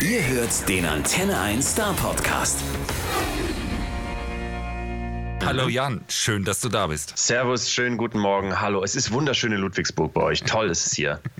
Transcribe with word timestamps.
Ihr 0.00 0.26
hört 0.26 0.68
den 0.68 0.84
Antenne 0.84 1.38
1 1.40 1.72
Star 1.72 1.94
Podcast. 1.94 2.58
Hallo 5.44 5.68
Jan, 5.68 6.02
schön, 6.08 6.44
dass 6.44 6.60
du 6.60 6.68
da 6.68 6.86
bist. 6.86 7.16
Servus, 7.18 7.70
schönen 7.70 7.98
guten 7.98 8.18
Morgen. 8.18 8.60
Hallo, 8.60 8.82
es 8.82 8.96
ist 8.96 9.12
wunderschön 9.12 9.52
in 9.52 9.58
Ludwigsburg 9.58 10.12
bei 10.14 10.22
euch. 10.22 10.42
Toll 10.42 10.70
ist 10.70 10.86
es 10.86 10.92
hier. 10.92 11.20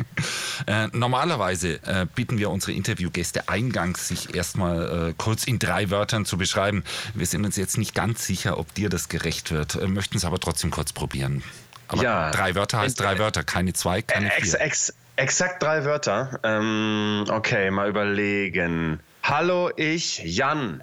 Äh, 0.67 0.87
normalerweise 0.93 1.83
äh, 1.85 2.07
bitten 2.15 2.39
wir 2.39 2.49
unsere 2.49 2.73
Interviewgäste 2.73 3.49
eingangs, 3.49 4.09
sich 4.09 4.35
erstmal 4.35 5.09
äh, 5.11 5.15
kurz 5.19 5.45
in 5.45 5.59
drei 5.59 5.91
Wörtern 5.91 6.25
zu 6.25 6.39
beschreiben. 6.39 6.85
Wir 7.13 7.27
sind 7.27 7.45
uns 7.45 7.57
jetzt 7.57 7.77
nicht 7.77 7.93
ganz 7.95 8.25
sicher, 8.25 8.57
ob 8.57 8.73
dir 8.73 8.89
das 8.89 9.09
gerecht 9.11 9.51
wird, 9.51 9.75
äh, 9.75 9.89
möchten 9.89 10.17
es 10.17 10.25
aber 10.25 10.39
trotzdem 10.39 10.71
kurz 10.71 10.93
probieren. 10.93 11.43
Aber 11.89 12.03
Ja. 12.03 12.31
drei 12.31 12.55
Wörter 12.55 12.79
heißt 12.79 12.99
drei 12.99 13.19
Wörter, 13.19 13.43
keine 13.43 13.73
zwei, 13.75 14.01
keine 14.01 14.33
Ex, 14.35 14.51
vier. 14.53 14.61
ex, 14.61 14.95
exakt 15.17 15.63
drei 15.63 15.85
Wörter. 15.85 16.41
Ähm, 16.43 17.25
okay, 17.31 17.71
mal 17.71 17.89
überlegen. 17.89 19.01
Hallo, 19.27 19.71
ich, 19.77 20.19
Jan. 20.23 20.83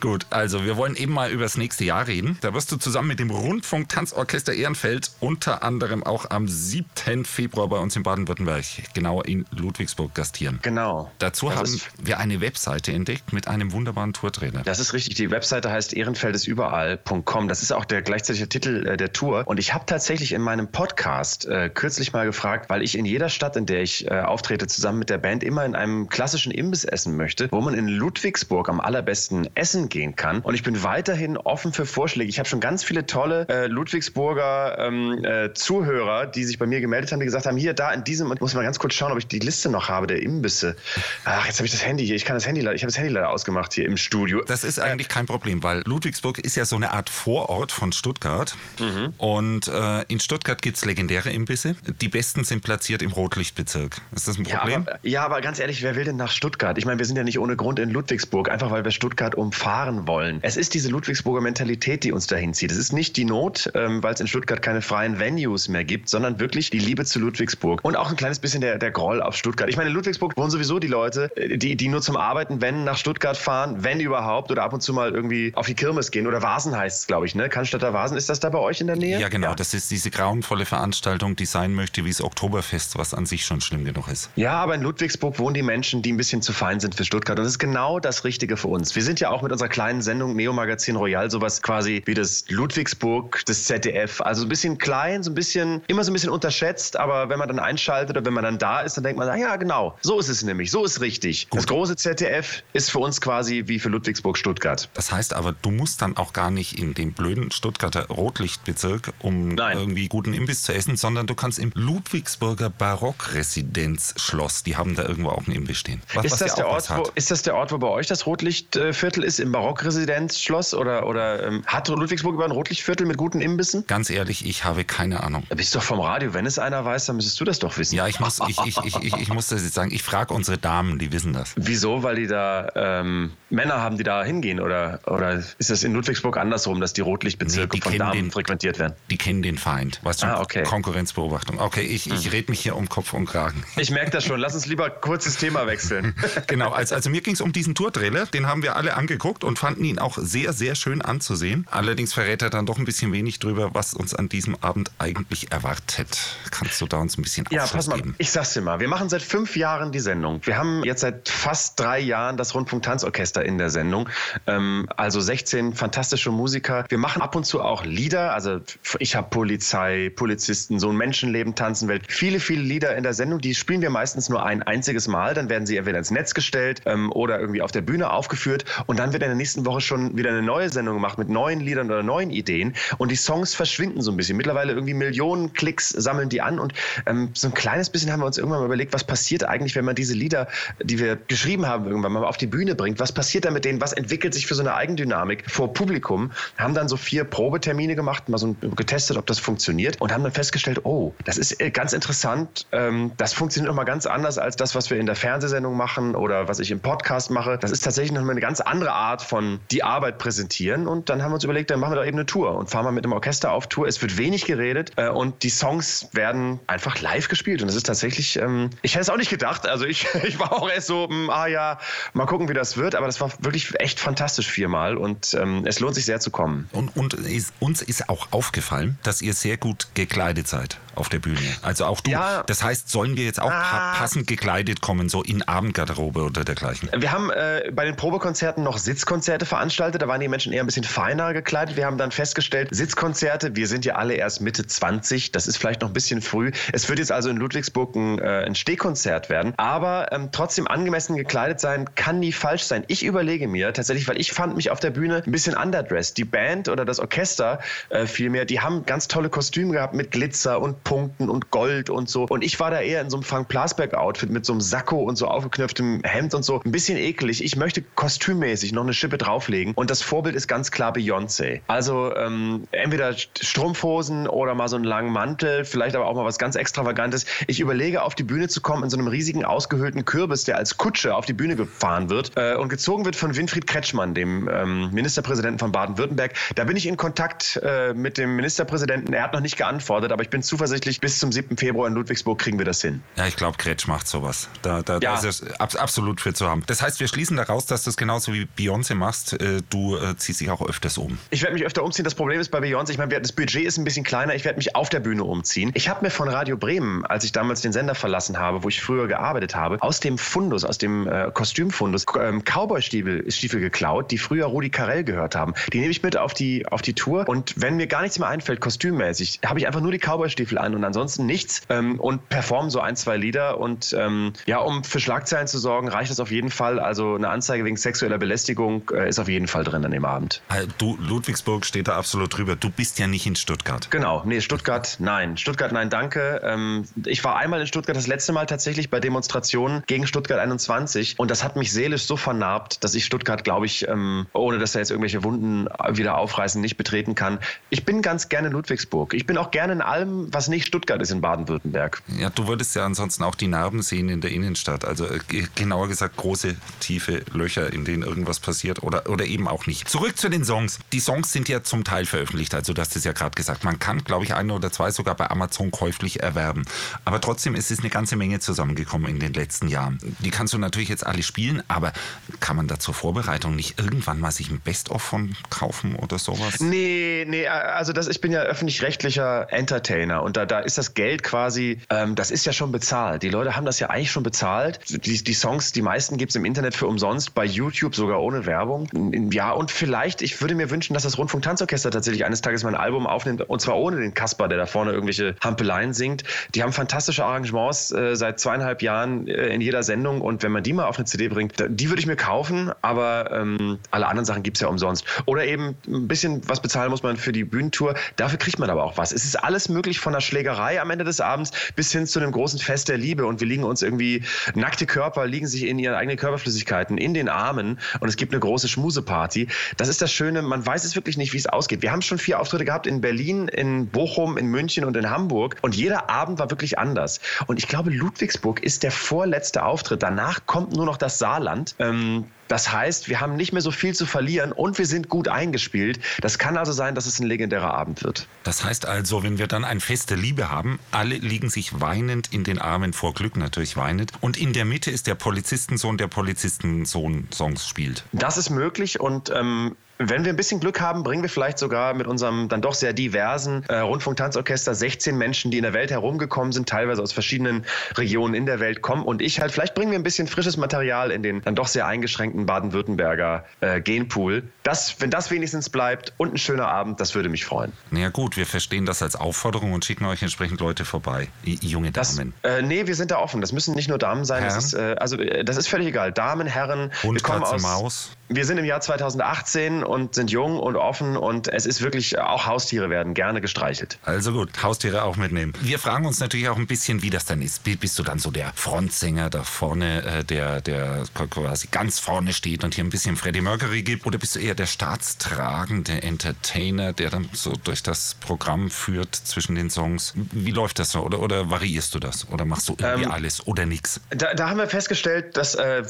Gut, 0.00 0.24
also 0.30 0.64
wir 0.64 0.78
wollen 0.78 0.96
eben 0.96 1.12
mal 1.12 1.30
über 1.30 1.42
das 1.42 1.58
nächste 1.58 1.84
Jahr 1.84 2.06
reden. 2.06 2.38
Da 2.40 2.54
wirst 2.54 2.72
du 2.72 2.78
zusammen 2.78 3.08
mit 3.08 3.20
dem 3.20 3.28
Rundfunk 3.30 3.90
Tanzorchester 3.90 4.54
Ehrenfeld 4.54 5.10
unter 5.20 5.62
anderem 5.62 6.02
auch 6.02 6.30
am 6.30 6.48
7. 6.48 7.26
Februar 7.26 7.68
bei 7.68 7.76
uns 7.76 7.94
in 7.94 8.02
Baden-Württemberg, 8.02 8.64
genau 8.94 9.20
in 9.20 9.44
Ludwigsburg, 9.50 10.14
gastieren. 10.14 10.60
Genau. 10.62 11.12
Dazu 11.18 11.50
Das 11.50 11.58
haben 11.58 11.80
wir 12.02 12.18
eine 12.20 12.40
Webseite 12.40 12.90
entdeckt 12.90 13.34
mit 13.34 13.48
einem 13.48 13.72
wunderbaren 13.72 14.14
Tourtrailer. 14.14 14.62
Das 14.62 14.80
ist 14.80 14.94
richtig. 14.94 15.16
Die 15.16 15.30
Webseite 15.30 15.70
heißt 15.70 15.92
ehrenfeldesüberall.com. 15.92 17.48
Das 17.48 17.60
ist 17.60 17.70
auch 17.70 17.84
der 17.84 18.00
gleichzeitige 18.00 18.48
Titel 18.48 18.86
äh, 18.86 18.96
der 18.96 19.12
Tour. 19.12 19.42
Und 19.44 19.58
ich 19.58 19.74
habe 19.74 19.84
tatsächlich 19.84 20.32
in 20.32 20.40
meinem 20.40 20.68
Podcast 20.68 21.44
äh, 21.44 21.68
kürzlich 21.68 22.14
mal 22.14 22.24
gefragt, 22.24 22.70
weil 22.70 22.82
ich 22.82 22.96
in 22.96 23.04
jeder 23.04 23.28
Stadt, 23.28 23.56
in 23.56 23.66
der 23.66 23.82
ich 23.82 24.10
äh, 24.10 24.20
auftrete, 24.20 24.68
zusammen 24.68 25.00
mit 25.00 25.10
der 25.10 25.18
Band 25.18 25.44
immer 25.44 25.66
in 25.66 25.74
einem 25.74 26.08
klassischen 26.08 26.50
Imbiss 26.50 26.84
essen 26.84 27.18
möchte, 27.18 27.52
wo 27.52 27.60
man 27.60 27.73
in 27.74 27.88
Ludwigsburg 27.88 28.68
am 28.68 28.80
allerbesten 28.80 29.48
essen 29.54 29.88
gehen 29.88 30.16
kann. 30.16 30.40
Und 30.40 30.54
ich 30.54 30.62
bin 30.62 30.82
weiterhin 30.82 31.36
offen 31.36 31.72
für 31.72 31.86
Vorschläge. 31.86 32.28
Ich 32.30 32.38
habe 32.38 32.48
schon 32.48 32.60
ganz 32.60 32.84
viele 32.84 33.06
tolle 33.06 33.46
äh, 33.48 33.66
Ludwigsburger 33.66 34.78
ähm, 34.78 35.24
äh, 35.24 35.52
Zuhörer, 35.54 36.26
die 36.26 36.44
sich 36.44 36.58
bei 36.58 36.66
mir 36.66 36.80
gemeldet 36.80 37.12
haben, 37.12 37.20
die 37.20 37.26
gesagt 37.26 37.46
haben, 37.46 37.56
hier, 37.56 37.74
da 37.74 37.92
in 37.92 38.04
diesem, 38.04 38.30
und 38.30 38.36
ich 38.36 38.40
muss 38.40 38.54
mal 38.54 38.62
ganz 38.62 38.78
kurz 38.78 38.94
schauen, 38.94 39.12
ob 39.12 39.18
ich 39.18 39.26
die 39.26 39.38
Liste 39.38 39.68
noch 39.68 39.88
habe, 39.88 40.06
der 40.06 40.22
Imbisse. 40.22 40.76
Ach, 41.24 41.46
jetzt 41.46 41.58
habe 41.58 41.66
ich 41.66 41.72
das 41.72 41.84
Handy 41.84 42.06
hier. 42.06 42.16
Ich 42.16 42.24
kann 42.24 42.36
das 42.36 42.46
Handy, 42.46 42.60
ich 42.60 42.66
habe 42.66 42.86
das 42.86 42.98
Handy 42.98 43.12
leider 43.12 43.30
ausgemacht 43.30 43.72
hier 43.74 43.86
im 43.86 43.96
Studio. 43.96 44.42
Das 44.46 44.64
ist 44.64 44.78
eigentlich 44.78 45.08
kein 45.08 45.26
Problem, 45.26 45.62
weil 45.62 45.82
Ludwigsburg 45.86 46.38
ist 46.38 46.56
ja 46.56 46.64
so 46.64 46.76
eine 46.76 46.92
Art 46.92 47.10
Vorort 47.10 47.72
von 47.72 47.92
Stuttgart. 47.92 48.56
Mhm. 48.78 49.14
Und 49.18 49.68
äh, 49.68 50.02
in 50.08 50.20
Stuttgart 50.20 50.62
gibt 50.62 50.76
es 50.76 50.84
legendäre 50.84 51.30
Imbisse. 51.30 51.76
Die 52.00 52.08
besten 52.08 52.44
sind 52.44 52.62
platziert 52.62 53.02
im 53.02 53.12
Rotlichtbezirk. 53.12 54.00
Ist 54.14 54.28
das 54.28 54.38
ein 54.38 54.44
Ja 54.44 54.58
Problem? 54.58 54.82
aber, 54.82 54.98
ja, 55.02 55.24
aber 55.24 55.40
ganz 55.40 55.58
ehrlich, 55.58 55.82
wer 55.82 55.96
will 55.96 56.04
denn 56.04 56.16
nach 56.16 56.30
Stuttgart? 56.30 56.78
Ich 56.78 56.84
meine, 56.86 56.98
wir 56.98 57.06
sind 57.06 57.16
ja 57.16 57.24
nicht 57.24 57.38
ohne 57.38 57.56
Grund 57.56 57.63
in 57.72 57.90
Ludwigsburg, 57.90 58.50
einfach 58.50 58.70
weil 58.70 58.84
wir 58.84 58.90
Stuttgart 58.90 59.34
umfahren 59.34 60.06
wollen. 60.06 60.38
Es 60.42 60.56
ist 60.56 60.74
diese 60.74 60.88
Ludwigsburger 60.90 61.40
Mentalität, 61.40 62.04
die 62.04 62.12
uns 62.12 62.26
dahin 62.26 62.54
zieht. 62.54 62.70
Es 62.70 62.78
ist 62.78 62.92
nicht 62.92 63.16
die 63.16 63.24
Not, 63.24 63.70
ähm, 63.74 64.02
weil 64.02 64.14
es 64.14 64.20
in 64.20 64.26
Stuttgart 64.26 64.62
keine 64.62 64.82
freien 64.82 65.18
Venues 65.18 65.68
mehr 65.68 65.84
gibt, 65.84 66.08
sondern 66.08 66.38
wirklich 66.38 66.70
die 66.70 66.78
Liebe 66.78 67.04
zu 67.04 67.18
Ludwigsburg. 67.18 67.84
Und 67.84 67.96
auch 67.96 68.10
ein 68.10 68.16
kleines 68.16 68.38
bisschen 68.38 68.60
der, 68.60 68.78
der 68.78 68.90
Groll 68.90 69.22
auf 69.22 69.36
Stuttgart. 69.36 69.68
Ich 69.68 69.76
meine, 69.76 69.90
in 69.90 69.94
Ludwigsburg 69.94 70.36
wohnen 70.36 70.50
sowieso 70.50 70.78
die 70.78 70.86
Leute, 70.86 71.30
äh, 71.36 71.58
die, 71.58 71.76
die 71.76 71.88
nur 71.88 72.02
zum 72.02 72.16
Arbeiten, 72.16 72.60
wenn, 72.60 72.84
nach 72.84 72.96
Stuttgart 72.96 73.36
fahren, 73.36 73.82
wenn 73.82 74.00
überhaupt, 74.00 74.50
oder 74.50 74.62
ab 74.62 74.72
und 74.72 74.82
zu 74.82 74.92
mal 74.92 75.12
irgendwie 75.12 75.52
auf 75.54 75.66
die 75.66 75.74
Kirmes 75.74 76.10
gehen. 76.10 76.26
Oder 76.26 76.42
Vasen 76.42 76.76
heißt 76.76 77.00
es, 77.00 77.06
glaube 77.06 77.26
ich, 77.26 77.34
ne? 77.34 77.48
Cannstatter 77.48 77.92
Vasen. 77.92 78.16
Ist 78.16 78.28
das 78.28 78.40
da 78.40 78.50
bei 78.50 78.58
euch 78.58 78.80
in 78.80 78.86
der 78.86 78.96
Nähe? 78.96 79.18
ja, 79.18 79.28
genau. 79.28 79.54
Das 79.54 79.74
ist 79.74 79.90
diese 79.90 80.10
grauenvolle 80.10 80.66
Veranstaltung, 80.66 81.36
die 81.36 81.46
sein 81.46 81.74
möchte 81.74 82.04
wie 82.04 82.10
das 82.10 82.20
Oktoberfest, 82.22 82.98
was 82.98 83.14
an 83.14 83.26
sich 83.26 83.44
schon 83.44 83.60
schlimm 83.60 83.84
genug 83.84 84.08
ist. 84.08 84.30
Ja, 84.36 84.52
aber 84.54 84.74
in 84.74 84.82
Ludwigsburg 84.82 85.38
wohnen 85.38 85.54
die 85.54 85.62
Menschen, 85.62 86.02
die 86.02 86.12
ein 86.12 86.16
bisschen 86.16 86.42
zu 86.42 86.52
fein 86.52 86.80
sind 86.80 86.94
für 86.94 87.04
Stuttgart. 87.04 87.38
Und 87.38 87.46
ist 87.54 87.60
genau 87.60 88.00
das 88.00 88.24
Richtige 88.24 88.56
für 88.56 88.66
uns. 88.66 88.96
Wir 88.96 89.02
sind 89.04 89.20
ja 89.20 89.30
auch 89.30 89.42
mit 89.42 89.52
unserer 89.52 89.68
kleinen 89.68 90.02
Sendung 90.02 90.34
Neo 90.34 90.52
Magazin 90.52 90.96
Royal 90.96 91.30
sowas 91.30 91.62
quasi 91.62 92.02
wie 92.04 92.14
das 92.14 92.44
Ludwigsburg 92.48 93.44
des 93.46 93.66
ZDF. 93.66 94.20
Also 94.20 94.42
ein 94.42 94.48
bisschen 94.48 94.76
klein, 94.76 95.22
so 95.22 95.30
ein 95.30 95.36
bisschen, 95.36 95.80
immer 95.86 96.02
so 96.02 96.10
ein 96.10 96.14
bisschen 96.14 96.30
unterschätzt. 96.30 96.98
Aber 96.98 97.28
wenn 97.28 97.38
man 97.38 97.46
dann 97.46 97.60
einschaltet 97.60 98.16
oder 98.16 98.26
wenn 98.26 98.32
man 98.32 98.42
dann 98.42 98.58
da 98.58 98.80
ist, 98.80 98.96
dann 98.96 99.04
denkt 99.04 99.18
man, 99.18 99.38
ja, 99.38 99.54
genau, 99.54 99.96
so 100.02 100.18
ist 100.18 100.28
es 100.28 100.42
nämlich, 100.42 100.72
so 100.72 100.84
ist 100.84 101.00
richtig. 101.00 101.46
Das 101.52 101.68
große 101.68 101.94
ZDF 101.94 102.64
ist 102.72 102.90
für 102.90 102.98
uns 102.98 103.20
quasi 103.20 103.62
wie 103.66 103.78
für 103.78 103.88
Ludwigsburg 103.88 104.36
Stuttgart. 104.36 104.88
Das 104.94 105.12
heißt 105.12 105.32
aber, 105.32 105.52
du 105.52 105.70
musst 105.70 106.02
dann 106.02 106.16
auch 106.16 106.32
gar 106.32 106.50
nicht 106.50 106.76
in 106.76 106.94
den 106.94 107.12
blöden 107.12 107.52
Stuttgarter 107.52 108.08
Rotlichtbezirk, 108.08 109.12
um 109.20 109.50
Nein. 109.50 109.78
irgendwie 109.78 110.08
guten 110.08 110.34
Imbiss 110.34 110.64
zu 110.64 110.74
essen, 110.74 110.96
sondern 110.96 111.28
du 111.28 111.36
kannst 111.36 111.60
im 111.60 111.70
Ludwigsburger 111.74 112.70
Barockresidenzschloss, 112.70 114.64
die 114.64 114.76
haben 114.76 114.96
da 114.96 115.04
irgendwo 115.04 115.28
auch 115.30 115.46
einen 115.46 115.54
Imbiss 115.54 115.78
stehen. 115.78 116.02
Was, 116.14 116.24
Ist 116.24 116.32
was 116.32 116.38
das, 116.40 116.54
der 116.56 116.66
Ort, 116.66 116.90
wo, 116.90 117.04
ist 117.14 117.30
das 117.30 117.43
der 117.46 117.54
Ort, 117.54 117.72
wo 117.72 117.78
bei 117.78 117.88
euch 117.88 118.06
das 118.06 118.26
Rotlichtviertel 118.26 119.22
ist, 119.24 119.40
im 119.40 119.52
Barockresidenzschloss? 119.52 120.74
Oder, 120.74 121.06
oder 121.06 121.46
ähm, 121.46 121.62
hat 121.66 121.88
Ludwigsburg 121.88 122.34
über 122.34 122.44
ein 122.44 122.50
Rotlichtviertel 122.50 123.06
mit 123.06 123.16
guten 123.16 123.40
Imbissen? 123.40 123.84
Ganz 123.86 124.10
ehrlich, 124.10 124.46
ich 124.46 124.64
habe 124.64 124.84
keine 124.84 125.22
Ahnung. 125.22 125.44
Da 125.48 125.54
bist 125.54 125.74
du 125.74 125.78
doch 125.78 125.84
vom 125.84 126.00
Radio. 126.00 126.34
Wenn 126.34 126.46
es 126.46 126.58
einer 126.58 126.84
weiß, 126.84 127.06
dann 127.06 127.16
müsstest 127.16 127.40
du 127.40 127.44
das 127.44 127.58
doch 127.58 127.76
wissen. 127.78 127.94
Ja, 127.94 128.06
ich 128.08 128.20
muss, 128.20 128.40
ich, 128.48 128.58
ich, 128.66 128.76
ich, 128.84 128.96
ich, 129.02 129.16
ich 129.16 129.32
muss 129.32 129.48
das 129.48 129.62
jetzt 129.62 129.74
sagen. 129.74 129.90
Ich 129.92 130.02
frage 130.02 130.32
unsere 130.34 130.58
Damen, 130.58 130.98
die 130.98 131.12
wissen 131.12 131.32
das. 131.32 131.52
Wieso? 131.56 132.02
Weil 132.02 132.16
die 132.16 132.26
da 132.26 132.68
ähm, 132.74 133.32
Männer 133.50 133.80
haben, 133.80 133.96
die 133.98 134.04
da 134.04 134.24
hingehen? 134.24 134.60
Oder, 134.60 135.00
oder 135.06 135.42
ist 135.58 135.70
das 135.70 135.82
in 135.84 135.92
Ludwigsburg 135.92 136.36
andersrum, 136.36 136.80
dass 136.80 136.92
die 136.92 137.00
Rotlichtbezirke 137.02 137.76
Nee, 137.76 137.80
die 137.80 137.88
von 137.88 137.98
Damen 137.98 138.12
den- 138.12 138.30
frequentiert 138.30 138.78
werden? 138.78 138.94
Die 139.10 139.18
kennen 139.18 139.42
den 139.42 139.58
Feind. 139.58 140.00
Weißt 140.02 140.22
du, 140.22 140.26
Ah, 140.26 140.40
okay. 140.40 140.60
Hm. 140.60 140.66
Konkurrenzbeobachtung. 140.66 141.60
Okay, 141.60 141.82
ich, 141.82 142.10
ich 142.10 142.32
rede 142.32 142.50
mich 142.50 142.60
hier 142.60 142.76
um 142.76 142.88
Kopf 142.88 143.12
und 143.12 143.26
Kragen. 143.26 143.62
Ich 143.76 143.90
merke 143.90 144.10
das 144.10 144.24
schon. 144.24 144.40
Lass 144.40 144.54
uns 144.54 144.66
lieber 144.66 144.88
kurzes 144.90 145.36
Thema 145.36 145.66
wechseln. 145.66 146.14
genau, 146.46 146.70
also, 146.70 146.94
also 146.94 147.10
mir 147.10 147.20
ging 147.20 147.33
es 147.34 147.40
um 147.40 147.52
diesen 147.52 147.74
Tourtrailer. 147.74 148.26
Den 148.26 148.46
haben 148.46 148.62
wir 148.62 148.76
alle 148.76 148.96
angeguckt 148.96 149.44
und 149.44 149.58
fanden 149.58 149.84
ihn 149.84 149.98
auch 149.98 150.18
sehr, 150.18 150.52
sehr 150.52 150.74
schön 150.74 151.02
anzusehen. 151.02 151.66
Allerdings 151.70 152.12
verrät 152.12 152.42
er 152.42 152.50
dann 152.50 152.66
doch 152.66 152.78
ein 152.78 152.84
bisschen 152.84 153.12
wenig 153.12 153.38
drüber, 153.38 153.74
was 153.74 153.94
uns 153.94 154.14
an 154.14 154.28
diesem 154.28 154.56
Abend 154.60 154.90
eigentlich 154.98 155.52
erwartet. 155.52 156.36
Kannst 156.50 156.80
du 156.80 156.86
da 156.86 156.98
uns 156.98 157.18
ein 157.18 157.22
bisschen 157.22 157.46
Ja, 157.50 157.66
pass 157.66 157.86
mal, 157.86 157.96
geben? 157.96 158.14
ich 158.18 158.30
sag's 158.30 158.54
dir 158.54 158.60
mal. 158.62 158.80
Wir 158.80 158.88
machen 158.88 159.08
seit 159.08 159.22
fünf 159.22 159.56
Jahren 159.56 159.92
die 159.92 160.00
Sendung. 160.00 160.40
Wir 160.44 160.56
haben 160.56 160.82
jetzt 160.84 161.00
seit 161.00 161.28
fast 161.28 161.78
drei 161.78 162.00
Jahren 162.00 162.36
das 162.36 162.54
Rundfunk-Tanzorchester 162.54 163.44
in 163.44 163.58
der 163.58 163.70
Sendung. 163.70 164.08
Ähm, 164.46 164.88
also 164.96 165.20
16 165.20 165.74
fantastische 165.74 166.30
Musiker. 166.30 166.84
Wir 166.88 166.98
machen 166.98 167.22
ab 167.22 167.36
und 167.36 167.44
zu 167.44 167.60
auch 167.60 167.84
Lieder. 167.84 168.34
Also 168.34 168.60
ich 168.98 169.16
habe 169.16 169.28
Polizei, 169.30 170.10
Polizisten, 170.14 170.78
so 170.78 170.90
ein 170.90 170.96
Menschenleben, 170.96 171.54
Tanzenwelt. 171.54 172.04
Viele, 172.08 172.40
viele 172.40 172.62
Lieder 172.62 172.96
in 172.96 173.02
der 173.02 173.14
Sendung. 173.14 173.40
Die 173.40 173.54
spielen 173.54 173.82
wir 173.82 173.90
meistens 173.90 174.28
nur 174.28 174.44
ein 174.44 174.62
einziges 174.62 175.08
Mal. 175.08 175.34
Dann 175.34 175.48
werden 175.48 175.66
sie 175.66 175.76
entweder 175.76 175.98
ins 175.98 176.10
Netz 176.10 176.34
gestellt 176.34 176.82
ähm, 176.86 177.10
oder 177.14 177.40
irgendwie 177.40 177.62
auf 177.62 177.72
der 177.72 177.82
Bühne 177.82 178.10
aufgeführt. 178.10 178.64
Und 178.86 178.98
dann 178.98 179.12
wird 179.12 179.22
in 179.22 179.28
der 179.28 179.36
nächsten 179.36 179.64
Woche 179.66 179.80
schon 179.80 180.16
wieder 180.16 180.30
eine 180.30 180.42
neue 180.42 180.68
Sendung 180.68 180.94
gemacht 180.94 181.18
mit 181.18 181.28
neuen 181.28 181.60
Liedern 181.60 181.86
oder 181.86 182.02
neuen 182.02 182.30
Ideen. 182.30 182.74
Und 182.98 183.10
die 183.10 183.16
Songs 183.16 183.54
verschwinden 183.54 184.02
so 184.02 184.10
ein 184.10 184.16
bisschen. 184.16 184.36
Mittlerweile 184.36 184.72
irgendwie 184.72 184.94
Millionen 184.94 185.52
Klicks 185.52 185.90
sammeln 185.90 186.28
die 186.28 186.40
an. 186.40 186.58
Und 186.58 186.74
ähm, 187.06 187.30
so 187.34 187.48
ein 187.48 187.54
kleines 187.54 187.90
bisschen 187.90 188.12
haben 188.12 188.20
wir 188.20 188.26
uns 188.26 188.38
irgendwann 188.38 188.60
mal 188.60 188.66
überlegt, 188.66 188.92
was 188.92 189.04
passiert 189.04 189.44
eigentlich, 189.44 189.74
wenn 189.76 189.84
man 189.84 189.94
diese 189.94 190.14
Lieder, 190.14 190.48
die 190.82 190.98
wir 190.98 191.16
geschrieben 191.16 191.66
haben, 191.66 191.86
irgendwann 191.86 192.12
mal 192.12 192.24
auf 192.24 192.36
die 192.36 192.46
Bühne 192.46 192.74
bringt. 192.74 192.98
Was 192.98 193.12
passiert 193.12 193.44
da 193.44 193.50
mit 193.50 193.64
denen? 193.64 193.80
Was 193.80 193.92
entwickelt 193.92 194.34
sich 194.34 194.46
für 194.46 194.54
so 194.54 194.62
eine 194.62 194.74
Eigendynamik 194.74 195.50
vor 195.50 195.72
Publikum? 195.72 196.32
Haben 196.58 196.74
dann 196.74 196.88
so 196.88 196.96
vier 196.96 197.24
Probetermine 197.24 197.94
gemacht, 197.94 198.28
mal 198.28 198.38
so 198.38 198.54
getestet, 198.76 199.16
ob 199.16 199.26
das 199.26 199.38
funktioniert 199.38 200.00
und 200.00 200.12
haben 200.12 200.22
dann 200.22 200.32
festgestellt, 200.32 200.84
oh, 200.84 201.14
das 201.24 201.38
ist 201.38 201.60
äh, 201.60 201.70
ganz 201.70 201.92
interessant. 201.92 202.66
Ähm, 202.72 203.12
das 203.16 203.32
funktioniert 203.32 203.68
nochmal 203.68 203.84
ganz 203.84 204.06
anders 204.06 204.38
als 204.38 204.56
das, 204.56 204.74
was 204.74 204.90
wir 204.90 204.98
in 204.98 205.06
der 205.06 205.16
Fernsehsendung 205.16 205.76
machen 205.76 206.14
oder 206.14 206.48
was 206.48 206.58
ich 206.58 206.70
im 206.70 206.80
Podcast 206.80 207.03
mache. 207.30 207.58
Das 207.58 207.70
ist 207.70 207.80
tatsächlich 207.84 208.12
nochmal 208.12 208.32
eine 208.32 208.40
ganz 208.40 208.60
andere 208.60 208.92
Art 208.92 209.22
von 209.22 209.60
die 209.70 209.82
Arbeit 209.82 210.18
präsentieren. 210.18 210.86
Und 210.86 211.08
dann 211.08 211.22
haben 211.22 211.30
wir 211.30 211.34
uns 211.36 211.44
überlegt, 211.44 211.70
dann 211.70 211.80
machen 211.80 211.92
wir 211.92 211.96
doch 211.96 212.06
eben 212.06 212.16
eine 212.18 212.26
Tour 212.26 212.54
und 212.56 212.70
fahren 212.70 212.84
mal 212.84 212.92
mit 212.92 213.04
dem 213.04 213.12
Orchester 213.12 213.52
auf 213.52 213.66
Tour. 213.68 213.86
Es 213.86 214.00
wird 214.02 214.16
wenig 214.18 214.44
geredet 214.44 214.92
äh, 214.96 215.08
und 215.08 215.42
die 215.42 215.50
Songs 215.50 216.08
werden 216.12 216.60
einfach 216.66 217.00
live 217.00 217.28
gespielt. 217.28 217.62
Und 217.62 217.68
das 217.68 217.76
ist 217.76 217.86
tatsächlich, 217.86 218.36
ähm, 218.38 218.70
ich 218.82 218.94
hätte 218.94 219.02
es 219.02 219.10
auch 219.10 219.16
nicht 219.16 219.30
gedacht. 219.30 219.66
Also 219.66 219.84
ich, 219.84 220.06
ich 220.24 220.38
war 220.38 220.52
auch 220.52 220.68
erst 220.68 220.86
so, 220.88 221.06
mh, 221.08 221.32
ah 221.32 221.46
ja, 221.46 221.78
mal 222.12 222.26
gucken, 222.26 222.48
wie 222.48 222.54
das 222.54 222.76
wird. 222.76 222.94
Aber 222.94 223.06
das 223.06 223.20
war 223.20 223.30
wirklich 223.40 223.78
echt 223.80 224.00
fantastisch 224.00 224.50
viermal 224.50 224.96
und 224.96 225.34
ähm, 225.34 225.62
es 225.66 225.80
lohnt 225.80 225.94
sich 225.94 226.04
sehr 226.04 226.20
zu 226.20 226.30
kommen. 226.30 226.68
Und, 226.72 226.96
und 226.96 227.14
ist, 227.14 227.52
uns 227.60 227.82
ist 227.82 228.08
auch 228.08 228.28
aufgefallen, 228.30 228.98
dass 229.02 229.22
ihr 229.22 229.34
sehr 229.34 229.56
gut 229.56 229.88
gekleidet 229.94 230.48
seid 230.48 230.78
auf 230.94 231.08
der 231.08 231.18
Bühne. 231.18 231.40
Also 231.62 231.86
auch 231.86 232.00
du. 232.00 232.10
Ja. 232.12 232.42
Das 232.44 232.62
heißt, 232.62 232.88
sollen 232.88 233.16
wir 233.16 233.24
jetzt 233.24 233.40
auch 233.40 233.50
Ah. 233.50 233.94
passend 233.96 234.26
gekleidet 234.26 234.80
kommen, 234.80 235.08
so 235.08 235.22
in 235.22 235.42
Abendgarderobe 235.42 236.22
oder 236.22 236.44
dergleichen? 236.44 236.88
Wir 236.96 237.10
haben 237.10 237.30
äh, 237.30 237.70
bei 237.72 237.84
den 237.84 237.96
Probekonzerten 237.96 238.62
noch 238.62 238.78
Sitzkonzerte 238.78 239.46
veranstaltet. 239.46 240.02
Da 240.02 240.08
waren 240.08 240.20
die 240.20 240.28
Menschen 240.28 240.52
eher 240.52 240.62
ein 240.62 240.66
bisschen 240.66 240.84
feiner 240.84 241.32
gekleidet. 241.32 241.76
Wir 241.76 241.86
haben 241.86 241.98
dann 241.98 242.12
festgestellt, 242.12 242.68
Sitzkonzerte, 242.70 243.56
wir 243.56 243.66
sind 243.66 243.84
ja 243.84 243.96
alle 243.96 244.14
erst 244.14 244.40
Mitte 244.40 244.66
20. 244.66 245.32
Das 245.32 245.48
ist 245.48 245.56
vielleicht 245.56 245.80
noch 245.80 245.88
ein 245.88 245.92
bisschen 245.92 246.22
früh. 246.22 246.52
Es 246.72 246.88
wird 246.88 247.00
jetzt 247.00 247.10
also 247.10 247.30
in 247.30 247.36
Ludwigsburg 247.36 247.96
ein, 247.96 248.18
äh, 248.18 248.44
ein 248.46 248.54
Stehkonzert 248.54 249.28
werden. 249.28 249.54
Aber 249.56 250.12
ähm, 250.12 250.28
trotzdem 250.30 250.68
angemessen 250.68 251.16
gekleidet 251.16 251.58
sein 251.58 251.92
kann 251.96 252.20
nie 252.20 252.32
falsch 252.32 252.62
sein. 252.62 252.84
Ich 252.86 253.04
überlege 253.04 253.48
mir 253.48 253.72
tatsächlich, 253.72 254.06
weil 254.06 254.20
ich 254.20 254.32
fand 254.32 254.54
mich 254.54 254.70
auf 254.70 254.78
der 254.78 254.90
Bühne 254.90 255.22
ein 255.24 255.32
bisschen 255.32 255.56
underdressed. 255.56 256.16
Die 256.16 256.24
Band 256.24 256.68
oder 256.68 256.84
das 256.84 257.00
Orchester 257.00 257.58
äh, 257.88 258.06
vielmehr, 258.06 258.44
die 258.44 258.60
haben 258.60 258.86
ganz 258.86 259.08
tolle 259.08 259.30
Kostüme 259.30 259.72
gehabt 259.72 259.94
mit 259.94 260.12
Glitzer 260.12 260.60
und 260.60 260.84
Punkten 260.84 261.28
und 261.28 261.50
Gold 261.50 261.90
und 261.90 262.08
so. 262.08 262.26
Und 262.28 262.44
ich 262.44 262.60
war 262.60 262.70
da 262.70 262.80
eher 262.80 263.00
in 263.00 263.10
so 263.10 263.16
einem 263.16 263.24
Frank 263.24 263.48
Plasberg-Outfit 263.48 264.30
mit 264.30 264.46
so 264.46 264.52
einem 264.52 264.60
Sakko 264.60 265.02
und 265.02 265.16
so 265.16 265.26
aufgeknöpftem 265.26 266.02
Hemd 266.04 266.34
und 266.34 266.44
so. 266.44 266.60
Ein 266.64 266.70
bisschen 266.70 266.83
bisschen 266.84 266.98
eklig. 266.98 267.42
Ich 267.42 267.56
möchte 267.56 267.80
kostümmäßig 267.80 268.72
noch 268.72 268.82
eine 268.82 268.92
Schippe 268.92 269.16
drauflegen 269.16 269.72
und 269.74 269.88
das 269.88 270.02
Vorbild 270.02 270.36
ist 270.36 270.48
ganz 270.48 270.70
klar 270.70 270.92
Beyoncé. 270.92 271.62
Also 271.66 272.14
ähm, 272.14 272.68
entweder 272.72 273.14
Strumpfhosen 273.16 274.28
oder 274.28 274.54
mal 274.54 274.68
so 274.68 274.76
einen 274.76 274.84
langen 274.84 275.10
Mantel, 275.10 275.64
vielleicht 275.64 275.96
aber 275.96 276.04
auch 276.04 276.14
mal 276.14 276.26
was 276.26 276.38
ganz 276.38 276.56
Extravagantes. 276.56 277.24
Ich 277.46 277.60
überlege, 277.60 278.02
auf 278.02 278.14
die 278.14 278.22
Bühne 278.22 278.48
zu 278.48 278.60
kommen 278.60 278.84
in 278.84 278.90
so 278.90 278.98
einem 278.98 279.06
riesigen 279.06 279.46
ausgehöhlten 279.46 280.04
Kürbis, 280.04 280.44
der 280.44 280.58
als 280.58 280.76
Kutsche 280.76 281.14
auf 281.14 281.24
die 281.24 281.32
Bühne 281.32 281.56
gefahren 281.56 282.10
wird 282.10 282.32
äh, 282.36 282.54
und 282.54 282.68
gezogen 282.68 283.06
wird 283.06 283.16
von 283.16 283.34
Winfried 283.34 283.66
Kretschmann, 283.66 284.12
dem 284.12 284.46
ähm, 284.52 284.90
Ministerpräsidenten 284.92 285.58
von 285.58 285.72
Baden-Württemberg. 285.72 286.34
Da 286.54 286.64
bin 286.64 286.76
ich 286.76 286.86
in 286.86 286.98
Kontakt 286.98 287.58
äh, 287.62 287.94
mit 287.94 288.18
dem 288.18 288.36
Ministerpräsidenten. 288.36 289.14
Er 289.14 289.22
hat 289.22 289.32
noch 289.32 289.40
nicht 289.40 289.56
geantwortet, 289.56 290.12
aber 290.12 290.22
ich 290.22 290.28
bin 290.28 290.42
zuversichtlich, 290.42 291.00
bis 291.00 291.18
zum 291.18 291.32
7. 291.32 291.56
Februar 291.56 291.88
in 291.88 291.94
Ludwigsburg 291.94 292.38
kriegen 292.38 292.58
wir 292.58 292.66
das 292.66 292.82
hin. 292.82 293.02
Ja, 293.16 293.26
ich 293.26 293.36
glaube, 293.36 293.56
Kretsch 293.56 293.88
macht 293.88 294.06
sowas. 294.06 294.50
Da, 294.60 294.82
da, 294.82 294.94
ja. 294.94 294.98
da 294.98 295.14
ist 295.14 295.24
es 295.24 295.50
ab, 295.58 295.74
absolut 295.78 296.20
für 296.20 296.34
zu 296.34 296.46
haben. 296.46 296.62
Das 296.66 296.73
heißt, 296.82 297.00
wir 297.00 297.08
schließen 297.08 297.36
daraus, 297.36 297.66
dass 297.66 297.84
du 297.84 297.90
es 297.90 297.96
genauso 297.96 298.32
wie 298.32 298.46
Beyoncé 298.58 298.94
machst. 298.94 299.34
Äh, 299.34 299.62
du 299.70 299.96
äh, 299.96 300.16
ziehst 300.16 300.40
dich 300.40 300.50
auch 300.50 300.66
öfters 300.66 300.98
um. 300.98 301.18
Ich 301.30 301.42
werde 301.42 301.54
mich 301.54 301.64
öfter 301.64 301.82
umziehen. 301.82 302.04
Das 302.04 302.14
Problem 302.14 302.40
ist 302.40 302.50
bei 302.50 302.58
Beyoncé, 302.58 302.90
ich 302.90 302.98
meine, 302.98 303.20
das 303.20 303.32
Budget 303.32 303.64
ist 303.64 303.78
ein 303.78 303.84
bisschen 303.84 304.04
kleiner. 304.04 304.34
Ich 304.34 304.44
werde 304.44 304.56
mich 304.56 304.74
auf 304.76 304.88
der 304.88 305.00
Bühne 305.00 305.24
umziehen. 305.24 305.70
Ich 305.74 305.88
habe 305.88 306.04
mir 306.04 306.10
von 306.10 306.28
Radio 306.28 306.56
Bremen, 306.56 307.04
als 307.06 307.24
ich 307.24 307.32
damals 307.32 307.60
den 307.60 307.72
Sender 307.72 307.94
verlassen 307.94 308.38
habe, 308.38 308.62
wo 308.62 308.68
ich 308.68 308.82
früher 308.82 309.06
gearbeitet 309.08 309.54
habe, 309.54 309.78
aus 309.80 310.00
dem 310.00 310.18
Fundus, 310.18 310.64
aus 310.64 310.78
dem 310.78 311.06
äh, 311.06 311.30
Kostümfundus, 311.32 312.06
ähm, 312.20 312.42
Cowboy-Stiefel 312.44 313.30
Stiefel 313.30 313.60
geklaut, 313.60 314.10
die 314.10 314.18
früher 314.18 314.46
Rudi 314.46 314.70
Carell 314.70 315.04
gehört 315.04 315.36
haben. 315.36 315.54
Die 315.72 315.80
nehme 315.80 315.90
ich 315.90 316.02
mit 316.02 316.16
auf 316.16 316.34
die, 316.34 316.66
auf 316.66 316.82
die 316.82 316.94
Tour 316.94 317.28
und 317.28 317.54
wenn 317.56 317.76
mir 317.76 317.86
gar 317.86 318.02
nichts 318.02 318.18
mehr 318.18 318.28
einfällt, 318.28 318.60
kostümmäßig, 318.60 319.40
habe 319.44 319.58
ich 319.58 319.66
einfach 319.66 319.80
nur 319.80 319.92
die 319.92 319.98
Cowboy-Stiefel 319.98 320.58
an 320.58 320.74
und 320.74 320.84
ansonsten 320.84 321.26
nichts 321.26 321.62
ähm, 321.68 322.00
und 322.00 322.28
performe 322.28 322.70
so 322.70 322.80
ein, 322.80 322.96
zwei 322.96 323.16
Lieder 323.16 323.58
und 323.58 323.94
ähm, 323.98 324.32
ja, 324.46 324.58
um 324.58 324.84
für 324.84 325.00
Schlagzeilen 325.00 325.46
zu 325.46 325.58
sorgen, 325.58 325.88
reicht 325.88 326.10
das 326.10 326.20
auf 326.20 326.30
jeden 326.30 326.50
Fall. 326.50 326.63
Also 326.64 327.14
eine 327.14 327.28
Anzeige 327.28 327.64
wegen 327.64 327.76
sexueller 327.76 328.18
Belästigung 328.18 328.90
äh, 328.92 329.08
ist 329.08 329.18
auf 329.18 329.28
jeden 329.28 329.46
Fall 329.46 329.64
drin 329.64 329.84
an 329.84 329.90
dem 329.90 330.04
Abend. 330.04 330.42
Äh, 330.48 330.66
du, 330.78 330.96
Ludwigsburg 331.00 331.64
steht 331.64 331.88
da 331.88 331.96
absolut 331.96 332.36
drüber. 332.36 332.56
Du 332.56 332.70
bist 332.70 332.98
ja 332.98 333.06
nicht 333.06 333.26
in 333.26 333.36
Stuttgart. 333.36 333.90
Genau, 333.90 334.22
nee, 334.24 334.40
Stuttgart, 334.40 334.96
nein. 334.98 335.36
Stuttgart, 335.36 335.72
nein, 335.72 335.90
danke. 335.90 336.40
Ähm, 336.44 336.84
ich 337.04 337.22
war 337.24 337.36
einmal 337.36 337.60
in 337.60 337.66
Stuttgart, 337.66 337.96
das 337.96 338.06
letzte 338.06 338.32
Mal 338.32 338.46
tatsächlich 338.46 338.90
bei 338.90 339.00
Demonstrationen 339.00 339.82
gegen 339.86 340.06
Stuttgart 340.06 340.40
21 340.40 341.18
und 341.18 341.30
das 341.30 341.44
hat 341.44 341.56
mich 341.56 341.72
seelisch 341.72 342.04
so 342.04 342.16
vernarbt, 342.16 342.82
dass 342.84 342.94
ich 342.94 343.04
Stuttgart, 343.04 343.44
glaube 343.44 343.66
ich, 343.66 343.86
ähm, 343.88 344.26
ohne 344.32 344.58
dass 344.58 344.72
da 344.72 344.78
jetzt 344.78 344.90
irgendwelche 344.90 345.22
Wunden 345.24 345.68
wieder 345.90 346.18
aufreißen, 346.18 346.60
nicht 346.60 346.76
betreten 346.76 347.14
kann. 347.14 347.38
Ich 347.70 347.84
bin 347.84 348.02
ganz 348.02 348.28
gerne 348.28 348.48
in 348.48 348.52
Ludwigsburg. 348.52 349.14
Ich 349.14 349.26
bin 349.26 349.36
auch 349.38 349.50
gerne 349.50 349.72
in 349.74 349.82
allem, 349.82 350.32
was 350.32 350.48
nicht 350.48 350.66
Stuttgart 350.66 351.00
ist 351.02 351.10
in 351.10 351.20
Baden-Württemberg. 351.20 352.02
Ja, 352.18 352.30
du 352.30 352.46
würdest 352.46 352.74
ja 352.76 352.84
ansonsten 352.84 353.22
auch 353.22 353.34
die 353.34 353.48
Narben 353.48 353.82
sehen 353.82 354.08
in 354.08 354.20
der 354.20 354.30
Innenstadt. 354.30 354.84
Also 354.84 355.06
äh, 355.06 355.20
genauer 355.54 355.88
gesagt 355.88 356.16
große, 356.16 356.53
tiefe 356.80 357.22
Löcher, 357.32 357.72
in 357.72 357.84
denen 357.84 358.02
irgendwas 358.02 358.40
passiert 358.40 358.82
oder, 358.82 359.08
oder 359.08 359.24
eben 359.24 359.48
auch 359.48 359.66
nicht. 359.66 359.88
Zurück 359.88 360.16
zu 360.16 360.28
den 360.28 360.44
Songs. 360.44 360.78
Die 360.92 361.00
Songs 361.00 361.32
sind 361.32 361.48
ja 361.48 361.62
zum 361.62 361.84
Teil 361.84 362.06
veröffentlicht, 362.06 362.54
also 362.54 362.72
du 362.72 362.80
hast 362.80 362.96
es 362.96 363.04
ja 363.04 363.12
gerade 363.12 363.34
gesagt. 363.34 363.64
Man 363.64 363.78
kann, 363.78 364.04
glaube 364.04 364.24
ich, 364.24 364.34
eine 364.34 364.52
oder 364.52 364.70
zwei 364.72 364.90
sogar 364.90 365.14
bei 365.14 365.30
Amazon 365.30 365.70
käuflich 365.70 366.22
erwerben. 366.22 366.64
Aber 367.04 367.20
trotzdem 367.20 367.54
ist 367.54 367.70
es 367.70 367.80
eine 367.80 367.90
ganze 367.90 368.16
Menge 368.16 368.40
zusammengekommen 368.40 369.08
in 369.10 369.20
den 369.20 369.32
letzten 369.32 369.68
Jahren. 369.68 369.98
Die 370.20 370.30
kannst 370.30 370.54
du 370.54 370.58
natürlich 370.58 370.88
jetzt 370.88 371.06
alle 371.06 371.22
spielen, 371.22 371.62
aber 371.68 371.92
kann 372.40 372.56
man 372.56 372.68
da 372.68 372.78
zur 372.78 372.94
Vorbereitung 372.94 373.56
nicht 373.56 373.78
irgendwann 373.78 374.20
mal 374.20 374.30
sich 374.30 374.50
ein 374.50 374.60
Best-of 374.60 375.02
von 375.02 375.36
kaufen 375.50 375.96
oder 375.96 376.18
sowas? 376.18 376.60
Nee, 376.60 377.24
nee, 377.28 377.46
also 377.46 377.92
das, 377.92 378.08
ich 378.08 378.20
bin 378.20 378.32
ja 378.32 378.40
öffentlich-rechtlicher 378.40 379.52
Entertainer 379.52 380.22
und 380.22 380.36
da, 380.36 380.46
da 380.46 380.60
ist 380.60 380.78
das 380.78 380.94
Geld 380.94 381.22
quasi, 381.22 381.80
ähm, 381.90 382.14
das 382.14 382.30
ist 382.30 382.46
ja 382.46 382.52
schon 382.52 382.72
bezahlt. 382.72 383.22
Die 383.22 383.30
Leute 383.30 383.56
haben 383.56 383.66
das 383.66 383.78
ja 383.80 383.90
eigentlich 383.90 384.10
schon 384.10 384.22
bezahlt. 384.22 384.80
Die, 384.88 385.22
die 385.22 385.34
Songs, 385.34 385.72
die 385.72 385.82
meisten 385.82 386.16
gibt 386.16 386.30
es 386.30 386.36
im 386.36 386.43
Internet 386.44 386.74
für 386.74 386.86
umsonst, 386.86 387.34
bei 387.34 387.44
YouTube 387.44 387.94
sogar 387.94 388.20
ohne 388.20 388.46
Werbung. 388.46 388.88
Ja, 389.32 389.52
und 389.52 389.70
vielleicht, 389.70 390.22
ich 390.22 390.40
würde 390.40 390.54
mir 390.54 390.70
wünschen, 390.70 390.94
dass 390.94 391.02
das 391.02 391.18
Rundfunk-Tanzorchester 391.18 391.90
tatsächlich 391.90 392.24
eines 392.24 392.40
Tages 392.40 392.64
mein 392.64 392.74
Album 392.74 393.06
aufnimmt 393.06 393.42
und 393.42 393.60
zwar 393.60 393.76
ohne 393.76 393.98
den 393.98 394.14
Kasper, 394.14 394.48
der 394.48 394.58
da 394.58 394.66
vorne 394.66 394.92
irgendwelche 394.92 395.34
Hampeleien 395.42 395.92
singt. 395.92 396.24
Die 396.54 396.62
haben 396.62 396.72
fantastische 396.72 397.24
Arrangements 397.24 397.92
äh, 397.92 398.16
seit 398.16 398.40
zweieinhalb 398.40 398.82
Jahren 398.82 399.26
äh, 399.28 399.48
in 399.48 399.60
jeder 399.60 399.82
Sendung 399.82 400.20
und 400.20 400.42
wenn 400.42 400.52
man 400.52 400.62
die 400.62 400.72
mal 400.72 400.86
auf 400.86 400.96
eine 400.96 401.04
CD 401.04 401.28
bringt, 401.28 401.54
die 401.68 401.88
würde 401.88 402.00
ich 402.00 402.06
mir 402.06 402.16
kaufen, 402.16 402.70
aber 402.82 403.30
ähm, 403.32 403.78
alle 403.90 404.06
anderen 404.06 404.24
Sachen 404.24 404.42
gibt 404.42 404.56
es 404.56 404.60
ja 404.60 404.68
umsonst. 404.68 405.04
Oder 405.26 405.44
eben 405.44 405.76
ein 405.86 406.08
bisschen 406.08 406.42
was 406.48 406.60
bezahlen 406.60 406.90
muss 406.90 407.02
man 407.02 407.16
für 407.16 407.32
die 407.32 407.44
Bühnentour. 407.44 407.94
Dafür 408.16 408.38
kriegt 408.38 408.58
man 408.58 408.70
aber 408.70 408.84
auch 408.84 408.96
was. 408.96 409.12
Es 409.12 409.24
ist 409.24 409.36
alles 409.36 409.68
möglich 409.68 410.00
von 410.00 410.12
der 410.12 410.20
Schlägerei 410.20 410.80
am 410.80 410.90
Ende 410.90 411.04
des 411.04 411.20
Abends 411.20 411.52
bis 411.76 411.92
hin 411.92 412.06
zu 412.06 412.20
einem 412.20 412.32
großen 412.32 412.58
Fest 412.58 412.88
der 412.88 412.98
Liebe 412.98 413.26
und 413.26 413.40
wir 413.40 413.46
liegen 413.46 413.64
uns 413.64 413.82
irgendwie, 413.82 414.22
nackte 414.54 414.86
Körper 414.86 415.26
liegen 415.26 415.46
sich 415.46 415.66
in 415.66 415.78
ihren 415.78 415.94
eigenen 415.94 416.16
Körperflüssigkeiten 416.34 416.98
in 416.98 417.14
den 417.14 417.28
Armen 417.28 417.78
und 418.00 418.08
es 418.08 418.16
gibt 418.16 418.32
eine 418.32 418.40
große 418.40 418.68
Schmuseparty. 418.68 419.48
Das 419.76 419.88
ist 419.88 420.02
das 420.02 420.12
Schöne, 420.12 420.42
man 420.42 420.66
weiß 420.66 420.84
es 420.84 420.96
wirklich 420.96 421.16
nicht, 421.16 421.32
wie 421.32 421.38
es 421.38 421.46
ausgeht. 421.46 421.82
Wir 421.82 421.92
haben 421.92 422.02
schon 422.02 422.18
vier 422.18 422.40
Auftritte 422.40 422.64
gehabt 422.64 422.86
in 422.86 423.00
Berlin, 423.00 423.48
in 423.48 423.86
Bochum, 423.86 424.36
in 424.36 424.46
München 424.46 424.84
und 424.84 424.96
in 424.96 425.08
Hamburg 425.10 425.56
und 425.62 425.76
jeder 425.76 426.10
Abend 426.10 426.38
war 426.38 426.50
wirklich 426.50 426.78
anders. 426.78 427.20
Und 427.46 427.58
ich 427.58 427.68
glaube, 427.68 427.90
Ludwigsburg 427.90 428.62
ist 428.62 428.82
der 428.82 428.90
vorletzte 428.90 429.64
Auftritt. 429.64 430.02
Danach 430.02 430.46
kommt 430.46 430.74
nur 430.74 430.86
noch 430.86 430.96
das 430.96 431.18
Saarland. 431.18 431.76
Ähm, 431.78 432.24
das 432.48 432.72
heißt, 432.72 433.08
wir 433.08 433.20
haben 433.20 433.36
nicht 433.36 433.52
mehr 433.52 433.62
so 433.62 433.70
viel 433.70 433.94
zu 433.94 434.06
verlieren 434.06 434.52
und 434.52 434.78
wir 434.78 434.86
sind 434.86 435.08
gut 435.08 435.28
eingespielt. 435.28 436.00
Das 436.20 436.38
kann 436.38 436.56
also 436.56 436.72
sein, 436.72 436.94
dass 436.94 437.06
es 437.06 437.20
ein 437.20 437.26
legendärer 437.26 437.72
Abend 437.74 438.04
wird. 438.04 438.26
Das 438.42 438.64
heißt 438.64 438.86
also, 438.86 439.22
wenn 439.22 439.38
wir 439.38 439.46
dann 439.46 439.64
ein 439.64 439.80
Fest 439.80 440.10
der 440.10 440.16
Liebe 440.16 440.50
haben, 440.50 440.78
alle 440.90 441.16
liegen 441.16 441.50
sich 441.50 441.80
weinend 441.80 442.32
in 442.32 442.44
den 442.44 442.58
Armen 442.58 442.92
vor 442.92 443.14
Glück, 443.14 443.36
natürlich 443.36 443.76
weinend. 443.76 444.12
Und 444.20 444.36
in 444.36 444.52
der 444.52 444.64
Mitte 444.64 444.90
ist 444.90 445.06
der 445.06 445.14
Polizistensohn, 445.14 445.96
der 445.96 446.08
Polizistensohn 446.08 447.28
Songs 447.32 447.66
spielt. 447.66 448.04
Das 448.12 448.36
ist 448.36 448.50
möglich 448.50 449.00
und 449.00 449.30
ähm, 449.30 449.76
wenn 449.98 450.24
wir 450.24 450.32
ein 450.32 450.36
bisschen 450.36 450.60
Glück 450.60 450.80
haben, 450.80 451.02
bringen 451.02 451.22
wir 451.22 451.30
vielleicht 451.30 451.58
sogar 451.58 451.94
mit 451.94 452.06
unserem 452.06 452.48
dann 452.48 452.62
doch 452.62 452.74
sehr 452.74 452.92
diversen 452.92 453.64
äh, 453.68 453.78
Rundfunk-Tanzorchester 453.78 454.74
16 454.74 455.16
Menschen, 455.16 455.50
die 455.50 455.58
in 455.58 455.62
der 455.62 455.72
Welt 455.72 455.90
herumgekommen 455.90 456.52
sind, 456.52 456.68
teilweise 456.68 457.02
aus 457.02 457.12
verschiedenen 457.12 457.64
Regionen 457.96 458.34
in 458.34 458.46
der 458.46 458.60
Welt 458.60 458.82
kommen. 458.82 459.04
Und 459.04 459.22
ich 459.22 459.40
halt, 459.40 459.52
vielleicht 459.52 459.74
bringen 459.74 459.92
wir 459.92 459.98
ein 459.98 460.02
bisschen 460.02 460.26
frisches 460.26 460.56
Material 460.56 461.10
in 461.10 461.22
den 461.22 461.42
dann 461.42 461.54
doch 461.54 461.68
sehr 461.68 461.86
eingeschränkten 461.86 462.46
Baden-Württemberger 462.46 463.44
äh, 463.60 463.80
Genpool. 463.80 464.42
Das, 464.62 465.00
wenn 465.00 465.10
das 465.10 465.30
wenigstens 465.30 465.70
bleibt 465.70 466.12
und 466.16 466.34
ein 466.34 466.38
schöner 466.38 466.68
Abend, 466.68 467.00
das 467.00 467.14
würde 467.14 467.28
mich 467.28 467.44
freuen. 467.44 467.72
Na 467.90 468.00
ja, 468.00 468.08
gut, 468.08 468.36
wir 468.36 468.46
verstehen 468.46 468.86
das 468.86 469.02
als 469.02 469.16
Aufforderung 469.16 469.72
und 469.72 469.84
schicken 469.84 470.06
euch 470.06 470.22
entsprechend 470.22 470.60
Leute 470.60 470.84
vorbei. 470.84 471.28
Junge 471.44 471.92
Damen. 471.92 472.34
Das, 472.42 472.52
äh, 472.52 472.62
nee, 472.62 472.86
wir 472.86 472.94
sind 472.94 473.10
da 473.10 473.18
offen. 473.18 473.40
Das 473.40 473.52
müssen 473.52 473.74
nicht 473.74 473.88
nur 473.88 473.98
Damen 473.98 474.24
sein. 474.24 474.42
Das 474.42 474.56
ist, 474.56 474.74
äh, 474.74 474.96
also, 474.98 475.16
äh, 475.18 475.44
das 475.44 475.56
ist 475.56 475.68
völlig 475.68 475.88
egal. 475.88 476.12
Damen, 476.12 476.46
Herren. 476.46 476.90
Hund, 477.02 477.20
wir 477.20 477.22
kommen 477.22 477.44
aus, 477.44 477.62
Maus. 477.62 478.10
Wir 478.28 478.46
sind 478.46 478.58
im 478.58 478.64
Jahr 478.64 478.80
2018 478.80 479.83
und 479.84 480.14
sind 480.14 480.30
jung 480.30 480.58
und 480.58 480.76
offen 480.76 481.16
und 481.16 481.48
es 481.48 481.66
ist 481.66 481.82
wirklich, 481.82 482.18
auch 482.18 482.46
Haustiere 482.46 482.88
werden 482.88 483.14
gerne 483.14 483.40
gestreichelt. 483.40 483.98
Also 484.04 484.32
gut, 484.32 484.62
Haustiere 484.62 485.02
auch 485.02 485.16
mitnehmen. 485.16 485.52
Wir 485.60 485.78
fragen 485.78 486.06
uns 486.06 486.20
natürlich 486.20 486.48
auch 486.48 486.56
ein 486.56 486.66
bisschen, 486.66 487.02
wie 487.02 487.10
das 487.10 487.24
dann 487.24 487.42
ist. 487.42 487.62
Bist 487.64 487.98
du 487.98 488.02
dann 488.02 488.18
so 488.18 488.30
der 488.30 488.52
Frontsänger 488.54 489.30
da 489.30 489.42
vorne, 489.42 490.02
äh, 490.04 490.24
der, 490.24 490.60
der 490.60 491.04
quasi 491.30 491.68
ganz 491.70 491.98
vorne 491.98 492.32
steht 492.32 492.64
und 492.64 492.74
hier 492.74 492.84
ein 492.84 492.90
bisschen 492.90 493.16
Freddie 493.16 493.40
Mercury 493.40 493.82
gibt? 493.82 494.06
Oder 494.06 494.18
bist 494.18 494.36
du 494.36 494.38
eher 494.40 494.54
der 494.54 494.66
staatstragende 494.66 496.02
Entertainer, 496.02 496.92
der 496.92 497.10
dann 497.10 497.28
so 497.32 497.52
durch 497.64 497.82
das 497.82 498.14
Programm 498.20 498.70
führt 498.70 499.14
zwischen 499.14 499.54
den 499.54 499.68
Songs? 499.68 500.14
Wie 500.14 500.50
läuft 500.50 500.78
das 500.78 500.92
so? 500.92 501.00
Oder, 501.00 501.20
oder 501.20 501.50
variierst 501.50 501.94
du 501.94 501.98
das? 501.98 502.26
Oder 502.30 502.44
machst 502.44 502.68
du 502.68 502.76
irgendwie 502.78 503.04
ähm, 503.04 503.10
alles 503.10 503.46
oder 503.46 503.66
nichts? 503.66 504.00
Da, 504.10 504.32
da, 504.34 504.48
haben 504.48 504.58
wir 504.58 504.68
festgestellt, 504.68 505.36
dass 505.36 505.54
äh, 505.54 505.82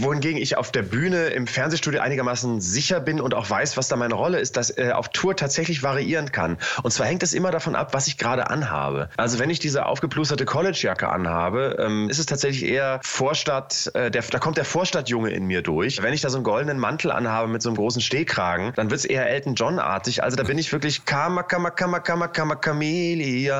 wohingegen 0.00 0.40
ich 0.40 0.56
auf 0.56 0.72
der 0.72 0.82
Bühne 0.82 1.26
im 1.26 1.46
Fernsehen 1.46 1.82
Fitnessstudio 1.82 2.00
einigermaßen 2.00 2.60
sicher 2.60 3.00
bin 3.00 3.20
und 3.20 3.34
auch 3.34 3.41
weiß, 3.48 3.76
was 3.76 3.88
da 3.88 3.96
meine 3.96 4.14
Rolle 4.14 4.38
ist, 4.40 4.56
dass 4.56 4.76
äh, 4.76 4.92
auf 4.92 5.08
Tour 5.08 5.36
tatsächlich 5.36 5.82
variieren 5.82 6.32
kann. 6.32 6.58
Und 6.82 6.90
zwar 6.92 7.06
hängt 7.06 7.22
es 7.22 7.32
immer 7.32 7.50
davon 7.50 7.74
ab, 7.74 7.94
was 7.94 8.06
ich 8.06 8.18
gerade 8.18 8.50
anhabe. 8.50 9.08
Also 9.16 9.38
wenn 9.38 9.50
ich 9.50 9.58
diese 9.58 9.86
aufgeplusterte 9.86 10.44
Collegejacke 10.44 11.08
anhabe, 11.08 11.76
ähm, 11.78 12.08
ist 12.08 12.18
es 12.18 12.26
tatsächlich 12.26 12.64
eher 12.70 13.00
Vorstadt, 13.02 13.90
äh, 13.94 14.10
der, 14.10 14.22
da 14.22 14.38
kommt 14.38 14.56
der 14.56 14.64
Vorstadtjunge 14.64 15.30
in 15.30 15.46
mir 15.46 15.62
durch. 15.62 16.02
Wenn 16.02 16.12
ich 16.12 16.20
da 16.20 16.30
so 16.30 16.38
einen 16.38 16.44
goldenen 16.44 16.78
Mantel 16.78 17.10
anhabe 17.10 17.48
mit 17.48 17.62
so 17.62 17.68
einem 17.68 17.76
großen 17.76 18.02
Stehkragen, 18.02 18.72
dann 18.76 18.90
wird 18.90 19.00
es 19.00 19.04
eher 19.04 19.28
Elton 19.28 19.54
John-artig. 19.54 20.22
Also 20.22 20.36
da 20.36 20.42
bin 20.44 20.58
ich 20.58 20.72
wirklich 20.72 21.04
Kama, 21.04 21.42
Kama, 21.42 21.70
Kama, 21.70 22.00
Kama, 22.00 22.28
Kama, 22.28 22.56
Chameleon. 22.56 23.52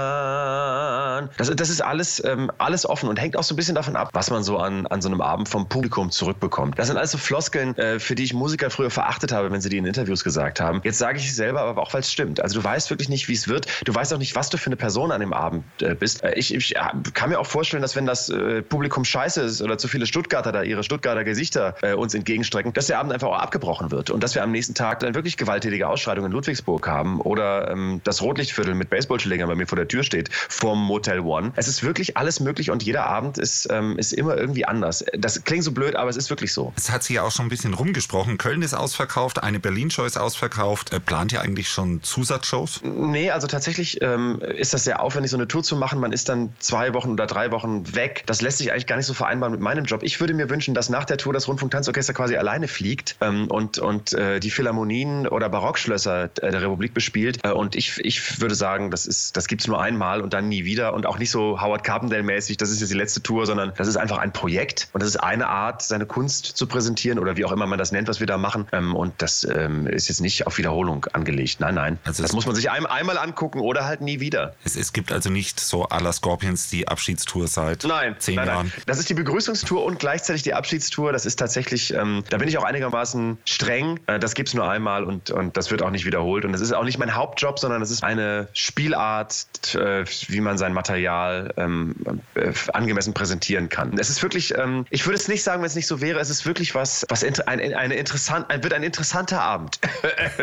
Das, 1.37 1.51
das 1.55 1.71
ist 1.71 1.81
alles, 1.83 2.23
ähm, 2.25 2.51
alles 2.59 2.87
offen 2.87 3.09
und 3.09 3.21
hängt 3.21 3.37
auch 3.37 3.43
so 3.43 3.55
ein 3.55 3.57
bisschen 3.57 3.75
davon 3.75 3.97
ab, 3.97 4.11
was 4.12 4.31
man 4.31 4.43
so 4.43 4.59
an, 4.59 4.87
an 4.87 5.03
so 5.03 5.09
einem 5.09 5.21
Abend 5.21 5.49
vom 5.49 5.69
Publikum 5.69 6.11
zurückbekommt. 6.11 6.79
Das 6.79 6.89
sind 6.89 6.97
also 6.97 7.19
Floskeln, 7.19 7.77
äh, 7.77 7.99
für 7.99 8.15
die 8.15 8.25
ich 8.25 8.35
Musiker 8.35 8.71
früher 8.71 8.91
verachtet 8.91 9.33
habe, 9.33 9.51
wenn 9.51 9.61
sie 9.61 9.69
die 9.73 9.79
in 9.79 9.87
Interviews 9.87 10.23
gesagt 10.23 10.61
haben. 10.61 10.81
Jetzt 10.85 10.99
sage 10.99 11.19
ich 11.19 11.29
es 11.29 11.37
selber, 11.37 11.62
aber 11.62 11.83
auch 11.83 11.93
weil 11.93 12.00
es 12.00 12.12
stimmt. 12.12 12.41
Also 12.41 12.61
du 12.61 12.64
weißt 12.64 12.91
wirklich 12.91 13.09
nicht, 13.09 13.29
wie 13.29 13.33
es 13.33 13.49
wird. 13.49 13.67
Du 13.85 13.95
weißt 13.95 14.12
auch 14.14 14.19
nicht, 14.19 14.37
was 14.37 14.50
du 14.50 14.59
für 14.59 14.67
eine 14.67 14.76
Person 14.76 15.11
an 15.11 15.21
dem 15.21 15.33
Abend 15.33 15.64
äh, 15.81 15.95
bist. 15.95 16.23
Äh, 16.23 16.35
ich, 16.35 16.55
ich, 16.55 16.75
kann 17.14 17.31
mir 17.31 17.38
auch 17.38 17.47
vorstellen, 17.47 17.83
dass 17.83 17.97
wenn 17.97 18.07
das 18.07 18.29
äh, 18.29 18.62
Publikum 18.62 19.05
scheiße 19.05 19.41
ist 19.43 19.62
oder 19.62 19.79
zu 19.79 19.88
viele 19.88 20.07
Stuttgarter 20.07 20.52
da 20.52 20.62
ihre 20.62 20.85
Stuttgarter 20.85 21.25
Gesichter 21.25 21.75
äh, 21.83 21.95
uns 21.95 22.14
entgegenstrecken, 22.14 22.73
dass 22.73 22.87
der 22.87 22.99
Abend 22.99 23.12
einfach 23.12 23.29
auch 23.29 23.38
abgebrochen 23.38 23.91
wird 23.91 24.11
und 24.11 24.23
dass 24.23 24.35
wir 24.35 24.43
am 24.43 24.52
nächsten 24.52 24.75
Tag 24.75 25.00
dann 25.00 25.14
wirklich 25.14 25.37
gewalttätige 25.37 25.88
Ausschreitungen 25.88 26.31
in 26.31 26.33
Ludwigsburg 26.33 26.87
haben 26.87 27.21
oder 27.21 27.71
ähm, 27.71 28.00
das 28.05 28.23
Rotlichtviertel 28.23 28.75
mit 28.75 28.91
Baseballschlägern 28.91 29.49
bei 29.49 29.55
mir 29.55 29.67
vor 29.67 29.76
der 29.76 29.88
Tür 29.88 30.02
steht 30.02 30.31
vom 30.33 30.79
Motel 30.79 31.21
One. 31.21 31.52
Es 31.57 31.69
ist 31.69 31.83
wirklich 31.83 32.17
alles 32.17 32.41
möglich 32.41 32.71
und 32.71 32.83
jeder 32.83 33.07
Abend 33.07 33.38
ist, 33.38 33.69
ähm, 33.71 33.99
ist 33.99 34.12
immer 34.12 34.37
irgendwie 34.37 34.64
anders. 34.64 35.05
Das 35.17 35.43
klingt 35.45 35.64
so 35.64 35.73
blöd, 35.73 35.97
aber 35.97 36.11
es 36.11 36.17
ist 36.17 36.31
wirklich 36.31 36.52
so. 36.52 36.73
Es 36.76 36.91
hat 36.91 37.02
sich 37.02 37.17
ja 37.17 37.23
auch 37.23 37.31
schon 37.31 37.47
ein 37.47 37.49
bisschen 37.49 37.75
rumgesprochen. 37.75 38.38
Köln 38.38 38.62
ist 38.62 38.75
ausverkauft, 38.75 39.43
eine 39.43 39.61
Berlin-Show 39.62 40.04
ist 40.04 40.19
ausverkauft. 40.19 40.92
Äh, 40.92 41.00
plant 41.00 41.33
ihr 41.33 41.40
eigentlich 41.40 41.69
schon 41.69 42.02
Zusatzshows? 42.02 42.81
Nee, 42.83 43.31
also 43.31 43.47
tatsächlich 43.47 44.02
ähm, 44.02 44.40
ist 44.40 44.75
das 44.75 44.85
sehr 44.85 45.00
aufwendig, 45.00 45.31
so 45.31 45.37
eine 45.37 45.49
Tour 45.49 45.62
zu 45.62 45.76
machen. 45.76 46.00
Man 46.00 46.12
ist 46.12 46.28
dann 46.28 46.52
zwei 46.59 46.95
Wochen 46.95 47.12
oder 47.12 47.26
drei 47.26 47.50
Wochen 47.52 47.95
weg. 47.95 48.25
Das 48.26 48.42
lässt 48.42 48.59
sich 48.59 48.73
eigentlich 48.73 48.87
gar 48.87 48.97
nicht 48.97 49.07
so 49.07 49.14
vereinbaren 49.14 49.52
mit 49.52 49.61
meinem 49.61 49.85
Job. 49.85 50.02
Ich 50.02 50.21
würde 50.21 50.35
mir 50.35 50.50
wünschen, 50.50 50.75
dass 50.75 50.90
nach 50.90 51.04
der 51.04 51.16
Tour 51.16 51.33
das 51.33 51.49
Rundfunk-Tanzorchester 51.49 52.12
quasi 52.12 52.37
alleine 52.37 52.69
fliegt 52.69 53.16
ähm, 53.21 53.49
und, 53.49 53.78
und 53.78 54.12
äh, 54.12 54.40
die 54.40 54.50
Philharmonien 54.50 55.26
oder 55.26 55.49
Barockschlösser 55.49 56.28
der 56.28 56.61
Republik 56.61 56.95
bespielt. 56.95 57.38
Äh, 57.45 57.52
und 57.52 57.76
ich, 57.76 57.99
ich 58.04 58.40
würde 58.40 58.54
sagen, 58.54 58.90
das, 58.90 59.31
das 59.33 59.47
gibt 59.47 59.62
es 59.62 59.69
nur 59.69 59.81
einmal 59.81 60.21
und 60.21 60.33
dann 60.35 60.49
nie 60.49 60.64
wieder. 60.64 60.95
Und 60.95 61.07
auch 61.07 61.19
nicht 61.19 61.31
so 61.31 61.61
Howard 61.61 61.85
Carpendale-mäßig, 61.85 62.57
das 62.57 62.71
ist 62.71 62.81
jetzt 62.81 62.90
die 62.90 62.97
letzte 62.97 63.23
Tour, 63.23 63.47
sondern 63.47 63.73
das 63.76 63.88
ist 63.88 63.97
einfach 63.97 64.19
ein 64.19 64.33
Projekt. 64.33 64.88
Und 64.92 65.02
das 65.02 65.09
ist 65.09 65.16
eine 65.16 65.49
Art, 65.49 65.83
seine 65.83 66.07
Kunst 66.07 66.47
zu 66.47 66.66
präsentieren 66.66 67.19
oder 67.19 67.37
wie 67.37 67.45
auch 67.45 67.52
immer 67.52 67.66
man 67.66 67.78
das 67.78 67.92
nennt, 67.92 68.09
was 68.09 68.21
wir 68.21 68.26
da 68.26 68.38
machen. 68.38 68.66
Ähm, 68.73 68.97
und 68.97 69.14
das 69.19 69.45
ähm, 69.54 69.87
ist 69.87 70.09
jetzt 70.09 70.21
nicht 70.21 70.47
auf 70.47 70.59
Wiederholung 70.59 71.06
angelegt. 71.12 71.61
Nein, 71.61 71.75
nein. 71.75 71.99
Also 72.04 72.23
das 72.23 72.32
muss 72.32 72.47
man 72.47 72.54
sich 72.54 72.71
ein, 72.71 72.87
einmal 72.87 73.18
angucken 73.18 73.61
oder 73.61 73.85
halt 73.85 74.00
nie 74.00 74.21
wieder. 74.21 74.54
Es, 74.64 74.76
es 74.76 74.92
gibt 74.92 75.12
also 75.12 75.30
nicht 75.30 75.61
so 75.61 75.87
à 75.88 76.02
la 76.02 76.12
Scorpions 76.12 76.68
die 76.68 76.88
Abschiedstour 76.88 77.49
seit 77.49 77.85
nein, 77.85 78.16
zehn 78.18 78.37
nein, 78.37 78.47
Jahren. 78.47 78.66
Nein. 78.75 78.82
Das 78.87 78.99
ist 78.99 79.09
die 79.09 79.14
Begrüßungstour 79.14 79.85
und 79.85 79.99
gleichzeitig 79.99 80.42
die 80.42 80.54
Abschiedstour. 80.54 81.12
Das 81.12 81.26
ist 81.26 81.37
tatsächlich, 81.37 81.92
ähm, 81.94 82.25
da 82.30 82.38
bin 82.38 82.49
ich 82.49 82.59
auch 82.59 82.64
einigermaßen 82.64 83.38
streng. 83.44 84.00
Äh, 84.06 84.18
das 84.18 84.35
gibt 84.35 84.49
es 84.49 84.54
nur 84.54 84.68
einmal 84.68 85.04
und, 85.04 85.30
und 85.30 85.56
das 85.56 85.71
wird 85.71 85.82
auch 85.82 85.90
nicht 85.90 86.04
wiederholt. 86.04 86.44
Und 86.44 86.52
das 86.52 86.61
ist 86.61 86.73
auch 86.73 86.85
nicht 86.85 86.99
mein 86.99 87.14
Hauptjob, 87.14 87.59
sondern 87.59 87.82
es 87.82 87.90
ist 87.90 88.02
eine 88.02 88.49
Spielart, 88.52 89.75
äh, 89.75 90.04
wie 90.28 90.40
man 90.40 90.59
sein 90.59 90.73
Material 90.73 91.52
ähm, 91.56 91.94
äh, 92.35 92.52
angemessen 92.73 93.14
präsentieren 93.14 93.68
kann. 93.68 93.99
Es 93.99 94.11
ist 94.11 94.23
wirklich, 94.23 94.56
ähm, 94.56 94.87
ich 94.90 95.06
würde 95.06 95.16
es 95.16 95.28
nicht 95.28 95.42
sagen, 95.42 95.62
wenn 95.62 95.66
es 95.66 95.75
nicht 95.75 95.87
so 95.87 96.00
wäre, 96.00 96.21
es 96.21 96.30
ist 96.30 96.47
wirklich 96.47 96.75
was, 96.75 97.04
was 97.09 97.23
inter, 97.23 97.49
ein, 97.49 97.61
eine 97.75 97.94
interessant, 97.94 98.50
ein, 98.50 98.62
wird 98.62 98.73
ein 98.73 98.82
interessanter 98.82 99.42
Abend. 99.43 99.79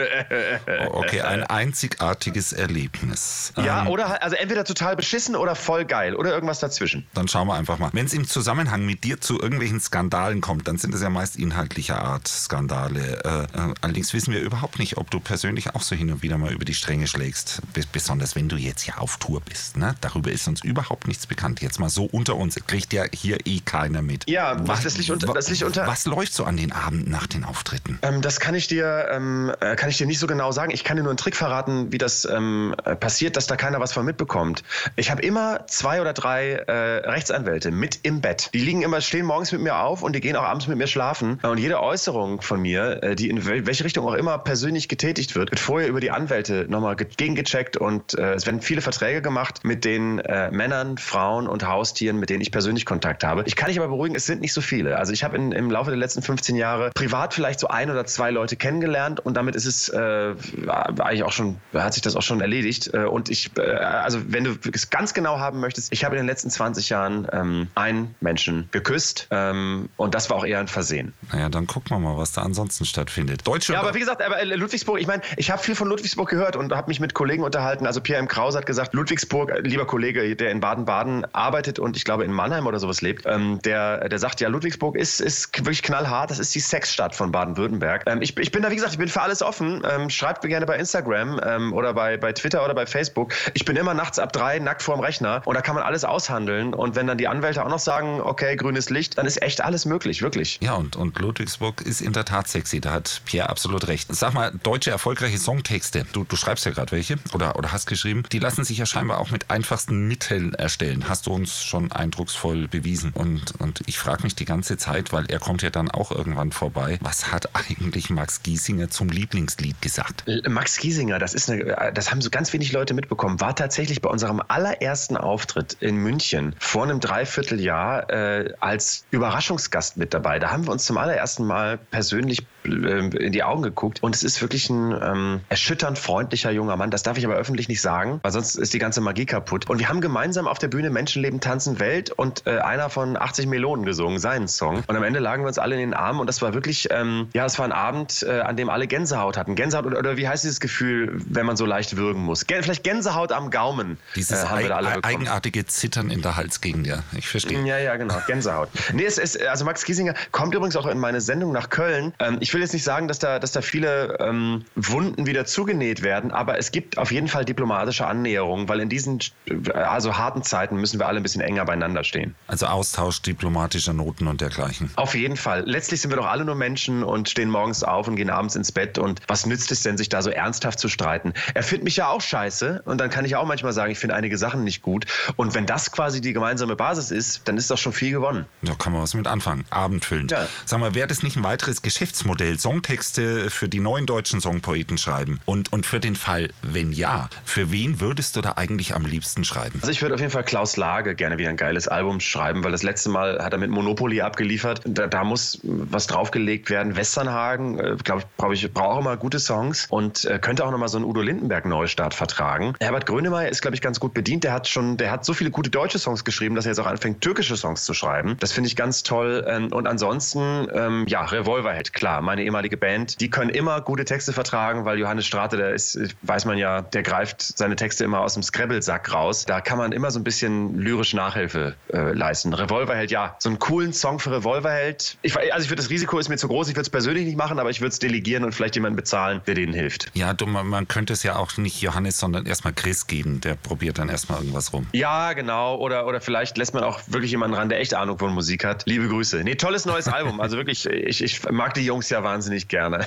okay, 0.92 1.22
ein 1.22 1.44
einzigartiges 1.44 2.54
Erlebnis. 2.54 3.54
Ja, 3.58 3.82
ähm, 3.82 3.88
oder 3.88 4.22
also 4.22 4.36
entweder 4.36 4.64
total 4.64 4.96
beschissen 4.96 5.36
oder 5.36 5.56
voll 5.56 5.86
geil 5.86 6.16
oder 6.16 6.34
irgendwas 6.34 6.60
dazwischen. 6.60 7.08
Dann 7.14 7.28
schauen 7.28 7.48
wir 7.48 7.56
einfach 7.56 7.80
mal. 7.80 7.90
Wenn 7.94 8.06
es 8.06 8.14
im 8.14 8.28
Zusammenhang 8.28 8.86
mit 8.86 9.04
dir 9.04 9.22
zu 9.22 9.40
irgendwelchen 9.40 9.80
Skandalen 9.80 10.42
kommt, 10.42 10.68
dann 10.68 10.78
sind 10.78 10.94
es 10.94 11.02
ja 11.02 11.10
meist 11.10 11.38
inhaltlicher 11.38 12.02
Art 12.02 12.28
Skandale. 12.28 13.24
Äh, 13.24 13.44
äh, 13.58 13.74
allerdings 13.82 14.14
wissen 14.14 14.34
wir 14.34 14.42
überhaupt 14.42 14.80
nicht, 14.80 14.98
ob 14.98 15.10
du 15.12 15.20
persönlich 15.20 15.76
auch 15.76 15.82
so 15.82 15.96
hin 15.96 16.12
und 16.12 16.22
wieder 16.22 16.38
mal 16.38 16.52
über 16.52 16.66
die 16.66 16.74
Stränge 16.74 17.08
schlägst. 17.08 17.62
Besonders 17.92 18.36
wenn 18.36 18.50
du 18.50 18.56
jetzt 18.56 18.86
ja 18.86 18.98
auf 18.98 19.18
Tour 19.18 19.42
bist. 19.42 19.78
Ne? 19.78 19.96
Darüber 20.02 20.32
ist 20.32 20.48
uns 20.48 20.64
überhaupt 20.64 21.08
nichts 21.08 21.28
bekannt. 21.28 21.62
Jetzt 21.62 21.80
mal 21.80 21.90
so 21.90 22.06
unter 22.06 22.36
uns. 22.36 22.56
Kriegt 22.68 22.94
ja 22.94 23.04
hier 23.14 23.38
eh 23.46 23.60
keiner 23.60 24.02
mit. 24.02 24.30
Ja, 24.30 24.56
was, 24.68 24.84
das 24.84 24.98
liegt 24.98 25.10
unter, 25.10 25.34
das 25.34 25.50
liegt 25.50 25.64
unter. 25.64 25.88
Was 25.88 26.06
läuft 26.06 26.34
so 26.34 26.44
an 26.44 26.58
den 26.58 26.72
Abend 26.72 27.10
nach 27.10 27.28
den 27.28 27.44
Auftritten? 27.44 28.00
Ähm, 28.02 28.22
das 28.22 28.40
kann 28.40 28.56
ich 28.56 28.68
dir, 28.68 28.86
ähm, 29.12 29.52
äh, 29.60 29.76
kann 29.76 29.90
ich 29.90 29.98
dir 29.98 30.08
nicht 30.08 30.20
so 30.20 30.28
genau 30.28 30.52
sagen. 30.52 30.72
Ich 30.72 30.84
kann 30.84 30.98
dir 30.98 31.04
nur 31.04 31.12
einen 31.12 31.18
Trick 31.18 31.36
verraten, 31.36 31.92
wie 31.92 31.98
das 31.98 32.26
ähm, 32.26 32.76
äh, 32.86 32.96
passiert, 32.96 33.38
dass 33.38 33.48
da 33.48 33.56
keiner 33.56 33.80
was 33.80 33.94
von 33.94 34.06
mitbekommt. 34.06 34.64
Ich 34.96 35.12
habe 35.12 35.22
immer 35.22 35.66
zwei 35.68 36.02
oder 36.02 36.14
drei 36.14 36.52
äh, 36.54 36.72
Rechtsanwälte 37.10 37.72
mit 37.72 38.00
im 38.04 38.22
Bett. 38.22 38.50
Die 38.54 38.60
liegen 38.60 38.82
immer, 38.82 39.02
stehen 39.02 39.26
morgens 39.26 39.52
mit 39.52 39.62
mir 39.62 39.78
auf 39.78 40.04
und 40.04 40.16
die 40.16 40.22
gehen 40.22 40.36
auch 40.36 40.44
abends 40.44 40.68
mit 40.68 40.78
mir 40.78 40.88
schlafen. 40.88 41.40
Und 41.42 41.58
jede 41.58 41.82
Äußerung 41.82 42.42
von 42.42 42.62
mir, 42.62 43.04
äh, 43.04 43.16
die 43.16 43.30
in 43.30 43.46
welche 43.46 43.84
Richtung 43.84 44.06
auch 44.08 44.14
immer 44.14 44.38
persönlich 44.38 44.88
getätigt 44.88 45.36
wird, 45.36 45.52
wird 45.52 45.60
vorher 45.60 45.90
über 45.90 46.00
die 46.00 46.12
Anwälte 46.12 46.66
nochmal 46.70 46.96
gegengecheckt 46.96 47.78
und 47.78 48.18
äh, 48.18 48.34
es 48.34 48.46
werden 48.46 48.62
viele 48.62 48.82
Verträge 48.82 49.22
gemacht 49.22 49.62
mit 49.64 49.86
den 49.86 50.20
äh, 50.20 50.52
Männern, 50.52 50.98
Frauen 50.98 51.48
und 51.48 51.68
Haustieren, 51.68 52.18
mit 52.18 52.30
denen 52.30 52.42
ich 52.42 52.52
persönlich 52.52 52.86
Kontakt 52.86 53.24
habe. 53.24 53.44
Ich 53.46 53.56
kann 53.56 53.70
dich 53.70 53.80
aber 53.80 53.88
beruhigen, 53.88 54.16
es 54.16 54.26
sind 54.26 54.42
nicht 54.42 54.54
so 54.54 54.62
viele. 54.62 54.98
Also 54.98 55.14
ich 55.14 55.24
habe 55.24 55.38
im 55.38 55.72
Laufe 55.72 55.90
der 55.90 55.98
letzten 55.98 56.22
15 56.22 56.56
Jahre 56.56 56.92
privat 56.94 57.34
vielleicht 57.34 57.60
so 57.60 57.68
ein 57.68 57.90
oder 57.90 58.06
zwei 58.06 58.32
Leute 58.32 58.56
kennengelernt 58.56 58.79
und 59.20 59.36
damit 59.36 59.56
ist 59.56 59.66
es 59.66 59.90
äh, 59.90 60.34
eigentlich 60.68 61.24
auch 61.24 61.32
schon, 61.32 61.58
hat 61.74 61.94
sich 61.94 62.02
das 62.02 62.16
auch 62.16 62.22
schon 62.22 62.42
erledigt. 62.42 62.94
Äh, 62.94 63.06
und 63.06 63.30
ich, 63.30 63.52
äh, 63.58 63.62
also 63.62 64.20
wenn 64.28 64.44
du 64.44 64.56
es 64.72 64.90
ganz 64.90 65.14
genau 65.14 65.40
haben 65.40 65.60
möchtest, 65.60 65.92
ich 65.92 66.04
habe 66.06 66.16
in 66.16 66.22
den 66.22 66.28
letzten 66.28 66.50
20 66.50 66.90
Jahren 66.90 67.28
ähm, 67.32 67.68
einen 67.76 68.16
Menschen 68.22 68.70
geküsst 68.72 69.28
ähm, 69.32 69.90
und 69.98 70.16
das 70.16 70.30
war 70.30 70.38
auch 70.38 70.46
eher 70.46 70.60
ein 70.60 70.68
Versehen. 70.68 71.14
Naja, 71.32 71.50
dann 71.50 71.68
gucken 71.68 71.90
wir 71.92 72.00
mal, 72.00 72.18
was 72.18 72.32
da 72.32 72.42
ansonsten 72.42 72.86
stattfindet. 72.86 73.46
Deutsche 73.46 73.74
ja, 73.74 73.80
aber 73.80 73.94
wie 73.94 74.00
gesagt, 74.00 74.22
aber 74.22 74.44
Ludwigsburg, 74.46 75.00
ich 75.00 75.08
meine, 75.08 75.22
ich 75.38 75.52
habe 75.52 75.62
viel 75.62 75.76
von 75.76 75.88
Ludwigsburg 75.88 76.30
gehört 76.30 76.56
und 76.56 76.74
habe 76.74 76.88
mich 76.90 77.00
mit 77.00 77.14
Kollegen 77.14 77.44
unterhalten. 77.44 77.86
Also 77.86 78.02
Pierre 78.02 78.20
M. 78.20 78.28
Krause 78.28 78.58
hat 78.58 78.66
gesagt, 78.66 78.94
Ludwigsburg, 78.94 79.54
lieber 79.64 79.86
Kollege, 79.86 80.36
der 80.36 80.52
in 80.52 80.60
Baden-Baden 80.60 81.26
arbeitet 81.34 81.80
und 81.80 81.98
ich 81.98 82.04
glaube 82.04 82.24
in 82.24 82.32
Mannheim 82.32 82.68
oder 82.68 82.80
sowas 82.80 83.02
lebt, 83.02 83.26
ähm, 83.26 83.60
der, 83.64 84.10
der 84.10 84.20
sagt, 84.20 84.42
ja, 84.42 84.50
Ludwigsburg 84.50 84.96
ist, 84.96 85.20
ist 85.22 85.58
wirklich 85.58 85.84
knallhart. 85.84 86.32
Das 86.32 86.40
ist 86.40 86.54
die 86.56 86.60
Sexstadt 86.60 87.16
von 87.16 87.32
Baden-Württemberg. 87.32 88.04
Ähm, 88.06 88.22
ich, 88.22 88.38
ich 88.38 88.52
bin 88.52 88.59
da, 88.64 88.72
wie 88.72 88.76
gesagt, 88.76 88.94
ich 88.94 89.00
bin 89.00 89.10
für 89.10 89.22
alles 89.22 89.42
offen. 89.42 89.84
Ähm, 89.90 90.10
schreibt 90.10 90.44
mir 90.44 90.50
gerne 90.50 90.66
bei 90.66 90.78
Instagram 90.78 91.40
ähm, 91.44 91.74
oder 91.74 91.94
bei, 91.94 92.18
bei 92.18 92.34
Twitter 92.34 92.64
oder 92.64 92.74
bei 92.74 92.86
Facebook. 92.86 93.34
Ich 93.54 93.66
bin 93.66 93.76
immer 93.76 93.94
nachts 93.94 94.20
ab 94.20 94.34
drei 94.34 94.60
nackt 94.60 94.84
vorm 94.84 95.00
Rechner 95.00 95.42
und 95.46 95.56
da 95.56 95.62
kann 95.62 95.76
man 95.76 95.84
alles 95.84 96.04
aushandeln. 96.04 96.74
Und 96.74 96.96
wenn 96.96 97.08
dann 97.08 97.18
die 97.18 97.28
Anwälte 97.28 97.64
auch 97.64 97.70
noch 97.70 97.80
sagen, 97.80 98.22
okay, 98.22 98.56
grünes 98.56 98.90
Licht, 98.90 99.18
dann 99.18 99.26
ist 99.26 99.42
echt 99.42 99.62
alles 99.62 99.86
möglich, 99.86 100.22
wirklich. 100.22 100.60
Ja, 100.62 100.74
und, 100.74 100.96
und 100.96 101.18
Ludwigsburg 101.20 101.82
ist 101.82 102.02
in 102.02 102.14
der 102.14 102.26
Tat 102.26 102.48
sexy. 102.48 102.82
Da 102.82 102.92
hat 102.92 103.22
Pierre 103.26 103.50
absolut 103.50 103.88
recht. 103.88 104.14
Sag 104.14 104.34
mal, 104.34 104.52
deutsche 104.64 104.92
erfolgreiche 104.92 105.38
Songtexte, 105.38 106.06
du, 106.14 106.24
du 106.24 106.36
schreibst 106.36 106.66
ja 106.66 106.72
gerade 106.72 106.92
welche 106.92 107.18
oder, 107.34 107.56
oder 107.58 107.72
hast 107.72 107.88
geschrieben, 107.88 108.24
die 108.32 108.40
lassen 108.40 108.64
sich 108.64 108.78
ja 108.78 108.86
scheinbar 108.86 109.20
auch 109.20 109.32
mit 109.32 109.50
einfachsten 109.50 110.08
Mitteln 110.08 110.54
erstellen. 110.54 111.08
Hast 111.08 111.28
du 111.28 111.34
uns 111.34 111.64
schon 111.64 111.92
eindrucksvoll 111.92 112.68
bewiesen. 112.68 113.12
Und, 113.14 113.60
und 113.60 113.82
ich 113.86 113.98
frage 114.00 114.24
mich 114.24 114.36
die 114.36 114.46
ganze 114.46 114.78
Zeit, 114.78 115.12
weil 115.14 115.26
er 115.28 115.40
kommt 115.40 115.62
ja 115.62 115.70
dann 115.70 115.90
auch 115.92 116.12
irgendwann 116.12 116.52
vorbei, 116.52 116.98
was 117.02 117.32
hat 117.32 117.50
eigentlich 117.70 118.10
Max 118.10 118.42
Giesinger 118.50 118.90
zum 118.90 119.10
Lieblingslied 119.10 119.80
gesagt? 119.80 120.24
Max 120.48 120.78
Giesinger, 120.78 121.20
das 121.20 121.36
ist 121.36 121.52
eine, 121.52 121.92
das 121.94 122.10
haben 122.10 122.20
so 122.22 122.32
ganz 122.32 122.52
wenig 122.52 122.72
Leute 122.72 122.96
mitbekommen, 122.96 123.40
war 123.40 123.56
tatsächlich 123.56 124.02
bei 124.02 124.10
unserem 124.10 124.42
allerersten 124.48 125.18
Auftritt 125.18 125.78
in 125.80 125.98
München 125.98 126.56
vor 126.58 126.84
einem 126.84 127.00
Dreivierteljahr 127.00 128.10
äh, 128.10 128.54
als 128.60 129.06
Überraschungsgast 129.12 129.98
mit 129.98 130.16
dabei. 130.16 130.40
Da 130.40 130.52
haben 130.52 130.66
wir 130.66 130.72
uns 130.72 130.86
zum 130.86 130.98
allerersten 130.98 131.46
Mal 131.46 131.78
persönlich 131.78 132.48
äh, 132.66 132.70
in 132.70 133.32
die 133.32 133.44
Augen 133.44 133.62
geguckt 133.62 134.02
und 134.02 134.16
es 134.16 134.24
ist 134.24 134.42
wirklich 134.42 134.70
ein 134.72 134.98
ähm, 135.00 135.42
erschütternd 135.50 136.00
freundlicher 136.00 136.50
junger 136.50 136.76
Mann. 136.76 136.90
Das 136.90 137.04
darf 137.04 137.18
ich 137.18 137.26
aber 137.26 137.36
öffentlich 137.36 137.68
nicht 137.70 137.82
sagen, 137.82 138.20
weil 138.24 138.32
sonst 138.32 138.56
ist 138.56 138.74
die 138.74 138.80
ganze 138.80 139.02
Magie 139.02 139.26
kaputt. 139.26 139.70
Und 139.70 139.78
wir 139.78 139.90
haben 139.90 140.02
gemeinsam 140.02 140.48
auf 140.48 140.58
der 140.58 140.70
Bühne 140.70 140.90
Menschenleben 140.90 141.40
tanzen 141.40 141.80
Welt 141.80 142.10
und 142.10 142.48
äh, 142.48 142.60
einer 142.60 142.90
von 142.90 143.16
80 143.16 143.46
Melonen 143.46 143.86
gesungen, 143.86 144.18
seinen 144.18 144.48
Song. 144.48 144.84
Und 144.88 144.96
am 144.96 145.04
Ende 145.04 145.20
lagen 145.20 145.44
wir 145.44 145.48
uns 145.48 145.60
alle 145.60 145.76
in 145.76 145.82
den 145.82 145.94
Armen 145.94 146.20
und 146.20 146.28
das 146.28 146.42
war 146.42 146.56
wirklich, 146.56 146.88
ähm, 146.92 147.30
ja, 147.34 147.46
es 147.46 147.60
war 147.60 147.66
ein 147.66 147.72
Abend, 147.72 148.24
äh, 148.24 148.39
an 148.46 148.58
dem 148.58 148.70
alle 148.70 148.88
Gänsehaut 148.88 149.38
hatten. 149.38 149.56
Gänsehaut 149.56 149.86
oder, 149.86 150.00
oder, 150.00 150.18
wie 150.18 150.28
heißt 150.28 150.44
dieses 150.44 150.60
Gefühl, 150.60 151.20
wenn 151.28 151.46
man 151.46 151.58
so 151.58 151.66
leicht 151.66 151.96
würgen 151.98 152.24
muss? 152.24 152.48
G 152.48 152.62
vielleicht 152.62 152.84
Gänsehaut 152.84 153.32
am 153.32 153.52
Gaumen. 153.52 153.98
Dieses 154.16 154.44
äh, 154.44 154.48
haben 154.48 154.62
wir 154.62 154.70
da 154.70 154.78
alle 154.78 155.04
eigenartige 155.04 155.66
Zittern 155.66 156.10
in 156.10 156.22
der 156.22 156.36
Halsgegend, 156.36 156.88
ja. 156.88 157.04
Ich 157.18 157.28
verstehe. 157.28 157.64
Ja, 157.66 157.78
ja, 157.78 157.96
genau. 157.98 158.16
Gänsehaut. 158.28 158.70
nee, 158.94 159.06
es 159.06 159.18
ist, 159.18 159.42
also 159.42 159.66
Max 159.66 159.86
Giesinger 159.86 160.14
kommt 160.32 160.54
übrigens 160.56 160.76
auch 160.76 160.88
in 160.88 161.00
meine 161.00 161.22
Sendung 161.22 161.52
nach 161.52 161.70
Köln. 161.70 162.14
Ähm, 162.20 162.38
ich 162.40 162.54
will 162.54 162.62
jetzt 162.62 162.74
nicht 162.74 162.84
sagen, 162.84 163.08
dass 163.08 163.20
da, 163.20 163.40
dass 163.40 163.52
da 163.52 163.62
viele 163.62 164.18
ähm, 164.20 164.66
Wunden 164.76 165.26
wieder 165.26 165.46
zugenäht 165.46 166.02
werden, 166.02 166.32
aber 166.32 166.58
es 166.58 166.72
gibt 166.72 166.98
auf 166.98 167.12
jeden 167.12 167.28
Fall 167.28 167.46
diplomatische 167.46 168.06
Annäherungen, 168.06 168.70
weil 168.70 168.80
in 168.80 168.90
diesen 168.90 169.20
äh, 169.46 169.72
also 169.72 170.18
harten 170.18 170.44
Zeiten 170.44 170.78
müssen 170.78 171.00
wir 171.00 171.08
alle 171.08 171.20
ein 171.20 171.24
bisschen 171.24 171.42
enger 171.42 171.66
beieinander 171.66 172.04
stehen. 172.04 172.36
Also 172.48 172.68
Austausch 172.68 173.22
diplomatischer 173.22 173.94
Noten 173.94 174.28
und 174.28 174.42
dergleichen. 174.42 174.92
Auf 174.96 175.16
jeden 175.16 175.38
Fall. 175.38 175.64
Letztlich 175.66 176.02
sind 176.02 176.12
wir 176.12 176.18
doch 176.18 176.28
alle 176.28 176.46
nur 176.46 176.56
Menschen 176.56 177.04
und 177.04 177.30
stehen 177.30 177.50
morgens 177.50 177.84
auf 177.84 178.08
und 178.08 178.16
gehen 178.16 178.29
abends 178.30 178.56
ins 178.56 178.72
Bett. 178.72 178.98
Und 178.98 179.22
was 179.28 179.46
nützt 179.46 179.72
es 179.72 179.84
denn, 179.84 179.98
sich 179.98 180.10
da 180.10 180.22
so 180.22 180.30
ernsthaft 180.30 180.80
zu 180.80 180.90
streiten? 180.90 181.34
Er 181.54 181.64
findet 181.64 181.84
mich 181.84 181.98
ja 181.98 182.08
auch 182.08 182.22
scheiße 182.22 182.84
und 182.86 183.00
dann 183.00 183.10
kann 183.10 183.26
ich 183.26 183.36
auch 183.36 183.46
manchmal 183.46 183.74
sagen, 183.74 183.92
ich 183.92 184.00
finde 184.00 184.16
einige 184.16 184.38
Sachen 184.38 184.64
nicht 184.64 184.82
gut. 184.82 185.06
Und 185.36 185.54
wenn 185.54 185.66
das 185.66 185.92
quasi 185.92 186.22
die 186.22 186.34
gemeinsame 186.34 186.76
Basis 186.76 187.12
ist, 187.12 187.48
dann 187.48 187.58
ist 187.58 187.70
doch 187.72 187.78
schon 187.78 187.94
viel 187.94 188.12
gewonnen. 188.12 188.46
Da 188.62 188.76
kann 188.76 188.94
man 188.94 189.02
was 189.02 189.14
mit 189.14 189.28
anfangen. 189.28 189.66
Abendfüllend. 189.70 190.32
Ja. 190.32 190.48
Sag 190.66 190.80
mal, 190.80 190.96
wäre 190.96 191.08
das 191.08 191.24
nicht 191.24 191.36
ein 191.36 191.44
weiteres 191.44 191.82
Geschäftsmodell? 191.82 192.60
Songtexte 192.60 193.50
für 193.50 193.70
die 193.70 193.80
neuen 193.80 194.06
deutschen 194.06 194.42
Songpoeten 194.42 194.98
schreiben? 194.98 195.40
Und, 195.46 195.72
und 195.74 195.86
für 195.86 196.00
den 196.00 196.16
Fall, 196.16 196.50
wenn 196.62 196.92
ja, 196.92 197.30
für 197.46 197.72
wen 197.72 198.00
würdest 198.00 198.36
du 198.36 198.42
da 198.42 198.54
eigentlich 198.56 198.96
am 198.96 199.06
liebsten 199.06 199.44
schreiben? 199.44 199.80
Also 199.82 199.92
ich 199.92 200.02
würde 200.02 200.16
auf 200.16 200.22
jeden 200.22 200.32
Fall 200.32 200.44
Klaus 200.44 200.78
Lage 200.78 201.16
gerne 201.16 201.38
wieder 201.38 201.50
ein 201.50 201.58
geiles 201.58 201.88
Album 201.88 202.20
schreiben, 202.20 202.64
weil 202.64 202.72
das 202.72 202.84
letzte 202.84 203.10
Mal 203.10 203.44
hat 203.44 203.54
er 203.54 203.60
mit 203.60 203.70
Monopoly 203.70 204.22
abgeliefert. 204.22 204.82
Da, 204.86 205.08
da 205.08 205.24
muss 205.24 205.60
was 205.64 206.08
draufgelegt 206.08 206.70
werden. 206.70 206.96
Westernhagen, 206.96 207.80
äh, 207.80 207.96
glaube 208.04 208.19
brauche 208.38 208.54
ich 208.54 208.74
brauche 208.74 209.00
immer 209.00 209.18
gute 209.18 209.40
Songs 209.40 209.88
und 209.90 210.26
äh, 210.26 210.40
könnte 210.40 210.66
auch 210.66 210.72
nochmal 210.72 210.90
so 210.90 210.98
einen 210.98 211.06
Udo 211.06 211.22
Lindenberg 211.22 211.66
Neustart 211.66 212.14
vertragen. 212.14 212.74
Herbert 212.80 213.06
Grönemeyer 213.06 213.50
ist, 213.50 213.62
glaube 213.62 213.76
ich, 213.76 213.82
ganz 213.82 214.00
gut 214.00 214.14
bedient. 214.14 214.44
Der 214.44 214.54
hat 214.54 214.68
schon, 214.68 214.98
der 214.98 215.12
hat 215.12 215.26
so 215.26 215.34
viele 215.34 215.52
gute 215.52 215.70
deutsche 215.70 216.00
Songs 216.00 216.24
geschrieben, 216.24 216.56
dass 216.56 216.66
er 216.66 216.72
jetzt 216.72 216.80
auch 216.80 216.86
anfängt, 216.86 217.22
türkische 217.22 217.58
Songs 217.58 217.86
zu 217.86 217.94
schreiben. 217.94 218.38
Das 218.40 218.52
finde 218.52 218.68
ich 218.68 218.76
ganz 218.76 219.04
toll. 219.04 219.46
Ähm, 219.48 219.72
und 219.72 219.88
ansonsten, 219.88 220.68
ähm, 220.74 221.06
ja, 221.08 221.26
Revolverhead, 221.26 221.94
klar, 221.94 222.22
meine 222.22 222.44
ehemalige 222.44 222.78
Band, 222.78 223.20
die 223.22 223.30
können 223.30 223.50
immer 223.50 223.82
gute 223.82 224.06
Texte 224.06 224.34
vertragen, 224.34 224.86
weil 224.86 224.98
Johannes 225.00 225.26
Strate, 225.26 225.58
der 225.58 225.74
ist, 225.74 226.00
weiß 226.22 226.46
man 226.46 226.58
ja, 226.58 226.82
der 226.82 227.04
greift 227.04 227.42
seine 227.42 227.76
Texte 227.76 228.04
immer 228.04 228.22
aus 228.22 228.34
dem 228.34 228.44
Scrabble-Sack 228.44 229.14
raus. 229.14 229.46
Da 229.46 229.62
kann 229.62 229.78
man 229.78 229.92
immer 229.92 230.12
so 230.12 230.20
ein 230.20 230.24
bisschen 230.24 230.78
lyrisch 230.78 231.14
Nachhilfe 231.14 231.76
äh, 231.94 232.14
leisten. 232.14 232.54
Revolverheld, 232.54 233.12
ja, 233.12 233.36
so 233.40 233.50
einen 233.50 233.60
coolen 233.60 233.94
Song 233.94 234.20
für 234.20 234.32
Revolverheld. 234.32 235.18
Ich, 235.22 235.38
also 235.38 235.64
ich 235.64 235.70
würde 235.70 235.82
das 235.82 235.90
Risiko 235.90 236.20
ist 236.20 236.30
mir 236.30 236.38
zu 236.38 236.48
groß, 236.48 236.70
ich 236.70 236.76
würde 236.76 236.84
es 236.84 236.90
persönlich 236.90 237.26
nicht 237.26 237.38
machen, 237.38 237.60
aber 237.60 237.70
ich 237.70 237.82
würde 237.82 237.90
es 237.90 238.00
delegieren 238.10 238.44
und 238.44 238.54
vielleicht 238.54 238.76
jemanden 238.76 238.96
bezahlen, 238.96 239.42
der 239.48 239.56
denen 239.56 239.74
hilft. 239.74 240.12
Ja, 240.14 240.34
du, 240.34 240.46
man 240.46 240.88
könnte 240.88 241.14
es 241.14 241.24
ja 241.24 241.36
auch 241.36 241.58
nicht 241.58 241.82
Johannes, 241.82 242.20
sondern 242.20 242.46
erstmal 242.46 242.74
Chris 242.74 243.08
geben. 243.08 243.42
Der 243.42 243.56
probiert 243.56 244.00
dann 244.00 244.10
erstmal 244.10 244.40
irgendwas 244.40 244.74
rum. 244.74 244.88
Ja, 244.94 245.34
genau. 245.34 245.78
Oder, 245.78 246.08
oder 246.08 246.22
vielleicht 246.22 246.58
lässt 246.58 246.74
man 246.74 246.84
auch 246.84 247.00
wirklich 247.08 247.32
jemanden 247.32 247.56
ran, 247.56 247.70
der 247.70 247.80
echt 247.80 247.94
Ahnung 247.94 248.18
von 248.18 248.34
Musik 248.34 248.66
hat. 248.66 248.84
Liebe 248.86 249.08
Grüße. 249.08 249.44
Nee, 249.44 249.56
tolles 249.56 249.86
neues 249.86 250.08
Album. 250.08 250.42
Also 250.42 250.58
wirklich, 250.58 250.86
ich, 250.86 251.24
ich 251.24 251.50
mag 251.50 251.74
die 251.74 251.86
Jungs 251.86 252.10
ja 252.10 252.24
wahnsinnig 252.24 252.68
gerne. 252.68 253.06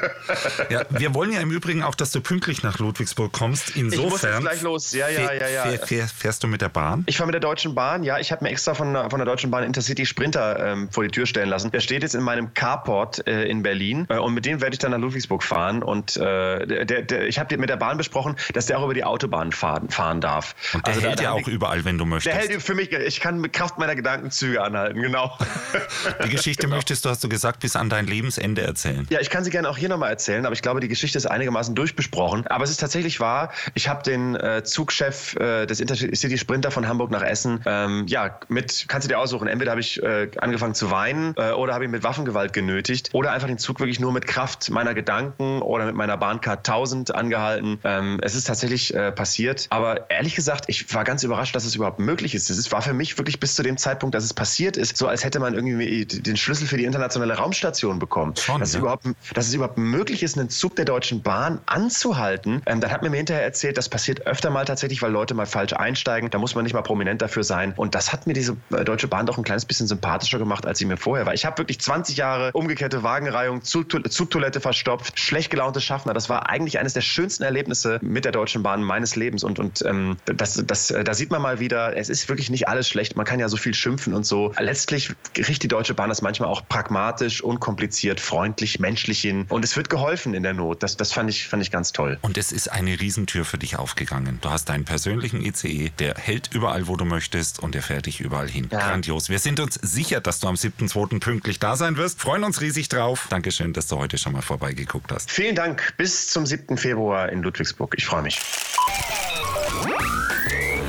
ja, 0.70 0.82
wir 0.90 1.14
wollen 1.14 1.32
ja 1.32 1.40
im 1.40 1.50
Übrigen 1.50 1.82
auch, 1.82 1.94
dass 1.94 2.10
du 2.10 2.20
pünktlich 2.20 2.62
nach 2.62 2.78
Ludwigsburg 2.78 3.32
kommst. 3.32 3.76
Insofern. 3.76 4.04
Ich 4.04 4.10
muss 4.10 4.22
jetzt 4.22 4.40
gleich 4.40 4.62
los. 4.62 4.92
Ja, 4.92 5.08
ja, 5.08 5.32
ja, 5.32 5.48
ja. 5.48 5.62
Fähr, 5.62 5.78
fähr, 5.78 6.08
fährst 6.08 6.42
du 6.42 6.48
mit 6.48 6.60
der 6.60 6.68
Bahn? 6.68 7.04
Ich 7.06 7.16
fahre 7.16 7.28
mit 7.28 7.34
der 7.34 7.40
Deutschen 7.40 7.74
Bahn. 7.74 8.02
Ja, 8.02 8.18
ich 8.18 8.32
habe 8.32 8.44
mir 8.44 8.50
extra 8.50 8.74
von, 8.74 8.94
von 9.10 9.18
der 9.18 9.26
Deutschen 9.26 9.50
Bahn 9.50 9.64
Intercity 9.64 10.06
Sprinter 10.06 10.72
ähm, 10.72 10.88
vor 10.90 11.04
die 11.04 11.10
Tür 11.10 11.26
stellen 11.26 11.48
lassen. 11.48 11.70
Der 11.70 11.80
steht 11.80 12.02
jetzt 12.02 12.14
in 12.14 12.22
meinem 12.22 12.52
Carport 12.54 13.26
äh, 13.26 13.44
in 13.44 13.62
Berlin 13.62 14.06
äh, 14.08 14.16
und 14.24 14.34
mit 14.34 14.46
dem 14.46 14.60
werde 14.60 14.74
ich 14.74 14.78
dann 14.78 14.90
nach 14.90 14.98
Ludwigsburg 14.98 15.42
fahren. 15.42 15.82
Und 15.82 16.16
äh, 16.16 16.66
der, 16.66 17.02
der, 17.02 17.26
ich 17.28 17.38
habe 17.38 17.56
mit 17.58 17.68
der 17.68 17.76
Bahn 17.76 17.96
besprochen, 17.98 18.36
dass 18.54 18.66
der 18.66 18.78
auch 18.78 18.84
über 18.84 18.94
die 18.94 19.04
Autobahn 19.04 19.52
fahren, 19.52 19.90
fahren 19.90 20.20
darf. 20.20 20.54
Und 20.72 20.86
der 20.86 20.94
also 20.94 21.06
hält 21.06 21.20
ja 21.20 21.32
auch 21.32 21.46
überall, 21.46 21.84
wenn 21.84 21.98
du 21.98 22.04
möchtest. 22.04 22.34
Der 22.34 22.48
hält 22.48 22.62
für 22.62 22.74
mich, 22.74 22.92
ich 22.92 23.20
kann 23.20 23.38
mit 23.40 23.52
Kraft 23.52 23.78
meiner 23.78 23.94
Gedankenzüge 23.94 24.62
anhalten, 24.62 25.02
genau. 25.02 25.36
Die 26.24 26.30
Geschichte 26.30 26.62
genau. 26.62 26.76
möchtest 26.76 27.04
du, 27.04 27.10
hast 27.10 27.22
du 27.22 27.28
gesagt, 27.28 27.60
bis 27.60 27.76
an 27.76 27.90
dein 27.90 28.06
Lebensende 28.06 28.62
erzählen. 28.62 29.06
Ja, 29.10 29.20
ich 29.20 29.30
kann 29.30 29.44
sie 29.44 29.50
gerne 29.50 29.68
auch 29.68 29.76
hier 29.76 29.88
nochmal 29.88 30.10
erzählen, 30.10 30.46
aber 30.46 30.54
ich 30.54 30.62
glaube, 30.62 30.80
die 30.80 30.88
Geschichte 30.88 31.18
ist 31.18 31.26
einigermaßen 31.26 31.74
durchbesprochen. 31.74 32.46
Aber 32.46 32.64
es 32.64 32.70
ist 32.70 32.80
tatsächlich 32.80 33.20
wahr, 33.20 33.52
ich 33.74 33.88
habe 33.88 34.02
den 34.02 34.34
äh, 34.36 34.62
Zugchef 34.64 35.36
äh, 35.36 35.66
des 35.66 35.80
Intercity 35.80 36.38
Sprinter 36.38 36.70
von 36.70 36.88
Hamburg 36.88 37.10
nach 37.10 37.22
Essen, 37.22 37.60
ähm, 37.66 38.06
ja, 38.06 38.38
mit, 38.48 38.86
kannst 38.88 39.06
du 39.06 39.08
dir 39.08 39.18
aussuchen, 39.18 39.48
entweder 39.48 39.72
habe 39.72 39.80
ich 39.80 40.02
äh, 40.02 40.30
angefangen 40.38 40.74
zu 40.74 40.90
weinen 40.90 41.34
äh, 41.36 41.52
oder 41.52 41.74
habe 41.74 41.84
ich 41.84 41.90
mit 41.90 42.02
Waffengewalt 42.02 42.52
genötigt 42.52 43.10
oder 43.12 43.32
einfach 43.32 43.48
den 43.48 43.58
Zug 43.58 43.80
wirklich 43.80 44.00
nur 44.00 44.12
mit 44.14 44.26
Kraft 44.26 44.70
meiner 44.70 44.94
Gedanken 44.94 45.60
oder 45.60 45.86
mit 45.86 45.94
meiner 45.94 46.16
Bahncard 46.16 46.66
1000 46.66 47.14
angehalten. 47.14 47.78
Ähm, 47.84 48.18
es 48.22 48.34
ist 48.34 48.46
tatsächlich 48.46 48.94
äh, 48.94 49.12
passiert, 49.12 49.66
aber 49.70 50.10
ehrlich 50.10 50.34
gesagt, 50.34 50.64
ich 50.68 50.92
war 50.94 51.04
ganz 51.04 51.22
überrascht, 51.22 51.54
dass 51.54 51.64
es 51.64 51.74
überhaupt 51.74 51.98
möglich 51.98 52.34
ist. 52.34 52.48
Es 52.48 52.72
war 52.72 52.82
für 52.82 52.94
mich 52.94 53.18
wirklich 53.18 53.40
bis 53.40 53.54
zu 53.54 53.62
dem 53.62 53.76
Zeitpunkt, 53.76 54.14
dass 54.14 54.24
es 54.24 54.32
passiert 54.32 54.76
ist, 54.76 54.96
so 54.96 55.06
als 55.06 55.24
hätte 55.24 55.40
man 55.40 55.54
irgendwie 55.54 56.06
den 56.06 56.36
Schlüssel 56.36 56.66
für 56.66 56.76
die 56.76 56.84
internationale 56.84 57.34
Raumstation 57.34 57.98
bekommen. 57.98 58.34
Schon, 58.36 58.60
dass, 58.60 58.72
ja. 58.72 58.78
es 58.78 58.82
überhaupt, 58.82 59.06
dass 59.34 59.48
es 59.48 59.54
überhaupt 59.54 59.78
möglich 59.78 60.22
ist, 60.22 60.38
einen 60.38 60.48
Zug 60.48 60.76
der 60.76 60.84
Deutschen 60.84 61.22
Bahn 61.22 61.60
anzuhalten. 61.66 62.62
Ähm, 62.66 62.80
dann 62.80 62.90
hat 62.90 63.02
mir 63.02 63.10
hinterher 63.10 63.42
erzählt, 63.42 63.76
das 63.76 63.88
passiert 63.88 64.26
öfter 64.26 64.50
mal 64.50 64.64
tatsächlich, 64.64 65.02
weil 65.02 65.10
Leute 65.10 65.34
mal 65.34 65.46
falsch 65.46 65.72
einsteigen. 65.72 66.30
Da 66.30 66.38
muss 66.38 66.54
man 66.54 66.64
nicht 66.64 66.74
mal 66.74 66.82
prominent 66.82 67.20
dafür 67.20 67.44
sein. 67.44 67.74
Und 67.76 67.94
das 67.94 68.12
hat 68.12 68.26
mir 68.26 68.32
diese 68.32 68.56
äh, 68.70 68.84
Deutsche 68.84 69.08
Bahn 69.08 69.26
doch 69.26 69.38
ein 69.38 69.44
kleines 69.44 69.64
bisschen 69.64 69.86
sympathischer 69.86 70.38
gemacht, 70.38 70.66
als 70.66 70.78
sie 70.78 70.84
mir 70.84 70.96
vorher 70.96 71.26
war. 71.26 71.34
Ich 71.34 71.44
habe 71.44 71.58
wirklich 71.58 71.80
20 71.80 72.16
Jahre 72.16 72.52
umgekehrte 72.52 73.02
Wagenreihung, 73.02 73.62
Zugtoilette 74.02 74.60
verstopft, 74.60 75.18
schlecht 75.18 75.50
gelaunte 75.50 75.80
Schaffner. 75.80 76.14
Das 76.14 76.28
war 76.28 76.48
eigentlich 76.48 76.78
eines 76.78 76.94
der 76.94 77.00
schönsten 77.00 77.42
Erlebnisse 77.42 77.98
mit 78.02 78.24
der 78.24 78.32
Deutschen 78.32 78.62
Bahn 78.62 78.82
meines 78.82 79.16
Lebens. 79.16 79.44
Und, 79.44 79.58
und 79.58 79.82
ähm, 79.86 80.16
das, 80.26 80.62
das, 80.66 80.90
äh, 80.90 81.04
da 81.04 81.14
sieht 81.14 81.30
man 81.30 81.42
mal 81.42 81.60
wieder, 81.60 81.96
es 81.96 82.08
ist 82.08 82.28
wirklich 82.28 82.50
nicht 82.50 82.68
alles 82.68 82.88
schlecht. 82.88 83.16
Man 83.16 83.26
kann 83.26 83.40
ja 83.40 83.48
so 83.48 83.56
viel 83.56 83.74
schimpfen 83.74 84.14
und 84.14 84.24
so. 84.24 84.52
Letztlich 84.58 85.12
riecht 85.36 85.62
die 85.62 85.68
Deutsche 85.68 85.94
Bahn 85.94 86.08
das 86.08 86.22
manchmal 86.22 86.48
auch 86.48 86.66
pragmatisch, 86.68 87.42
unkompliziert, 87.42 88.20
freundlich, 88.20 88.78
menschlich 88.80 89.20
hin. 89.20 89.46
Und 89.48 89.64
es 89.64 89.76
wird 89.76 89.90
geholfen 89.90 90.34
in 90.34 90.42
der 90.42 90.54
Not. 90.54 90.82
Das, 90.82 90.96
das 90.96 91.12
fand, 91.12 91.30
ich, 91.30 91.46
fand 91.46 91.62
ich 91.62 91.70
ganz 91.70 91.92
toll. 91.92 92.18
Und 92.22 92.38
es 92.38 92.52
ist 92.52 92.70
eine 92.70 93.00
Riesentür 93.00 93.44
für 93.44 93.58
dich 93.58 93.76
aufgegangen. 93.76 94.38
Du 94.40 94.50
hast 94.50 94.68
deinen 94.68 94.84
persönlichen 94.84 95.44
ICE, 95.44 95.90
der 95.98 96.14
hält 96.14 96.50
überall, 96.52 96.86
wo 96.86 96.96
du 96.96 97.04
möchtest 97.04 97.60
und 97.60 97.74
der 97.74 97.82
fährt 97.82 98.06
dich 98.06 98.20
überall 98.20 98.48
hin. 98.48 98.68
Ja. 98.70 98.78
Grandios. 98.78 99.28
Wir 99.28 99.38
sind 99.38 99.60
uns 99.60 99.74
sicher, 99.82 100.20
dass 100.20 100.40
du 100.40 100.48
am 100.48 100.54
7.2. 100.54 101.20
pünktlich 101.20 101.58
da 101.58 101.76
sein 101.76 101.96
wirst. 101.96 102.20
Freuen 102.20 102.44
uns 102.44 102.60
riesig 102.60 102.88
drauf. 102.88 103.26
Dankeschön, 103.30 103.72
dass 103.84 103.88
du 103.90 103.98
heute 103.98 104.16
schon 104.16 104.32
mal 104.32 104.40
vorbeigeguckt 104.40 105.12
hast. 105.12 105.30
Vielen 105.30 105.54
Dank. 105.54 105.92
Bis 105.98 106.28
zum 106.28 106.46
7. 106.46 106.78
Februar 106.78 107.28
in 107.28 107.42
Ludwigsburg. 107.42 107.94
Ich 107.98 108.06
freue 108.06 108.22
mich. 108.22 108.40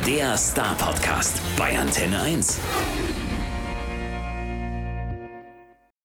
Der 0.08 0.38
Star 0.38 0.76
Podcast 0.76 1.42
bei 1.58 1.78
Antenne 1.78 2.22
1. 2.22 2.58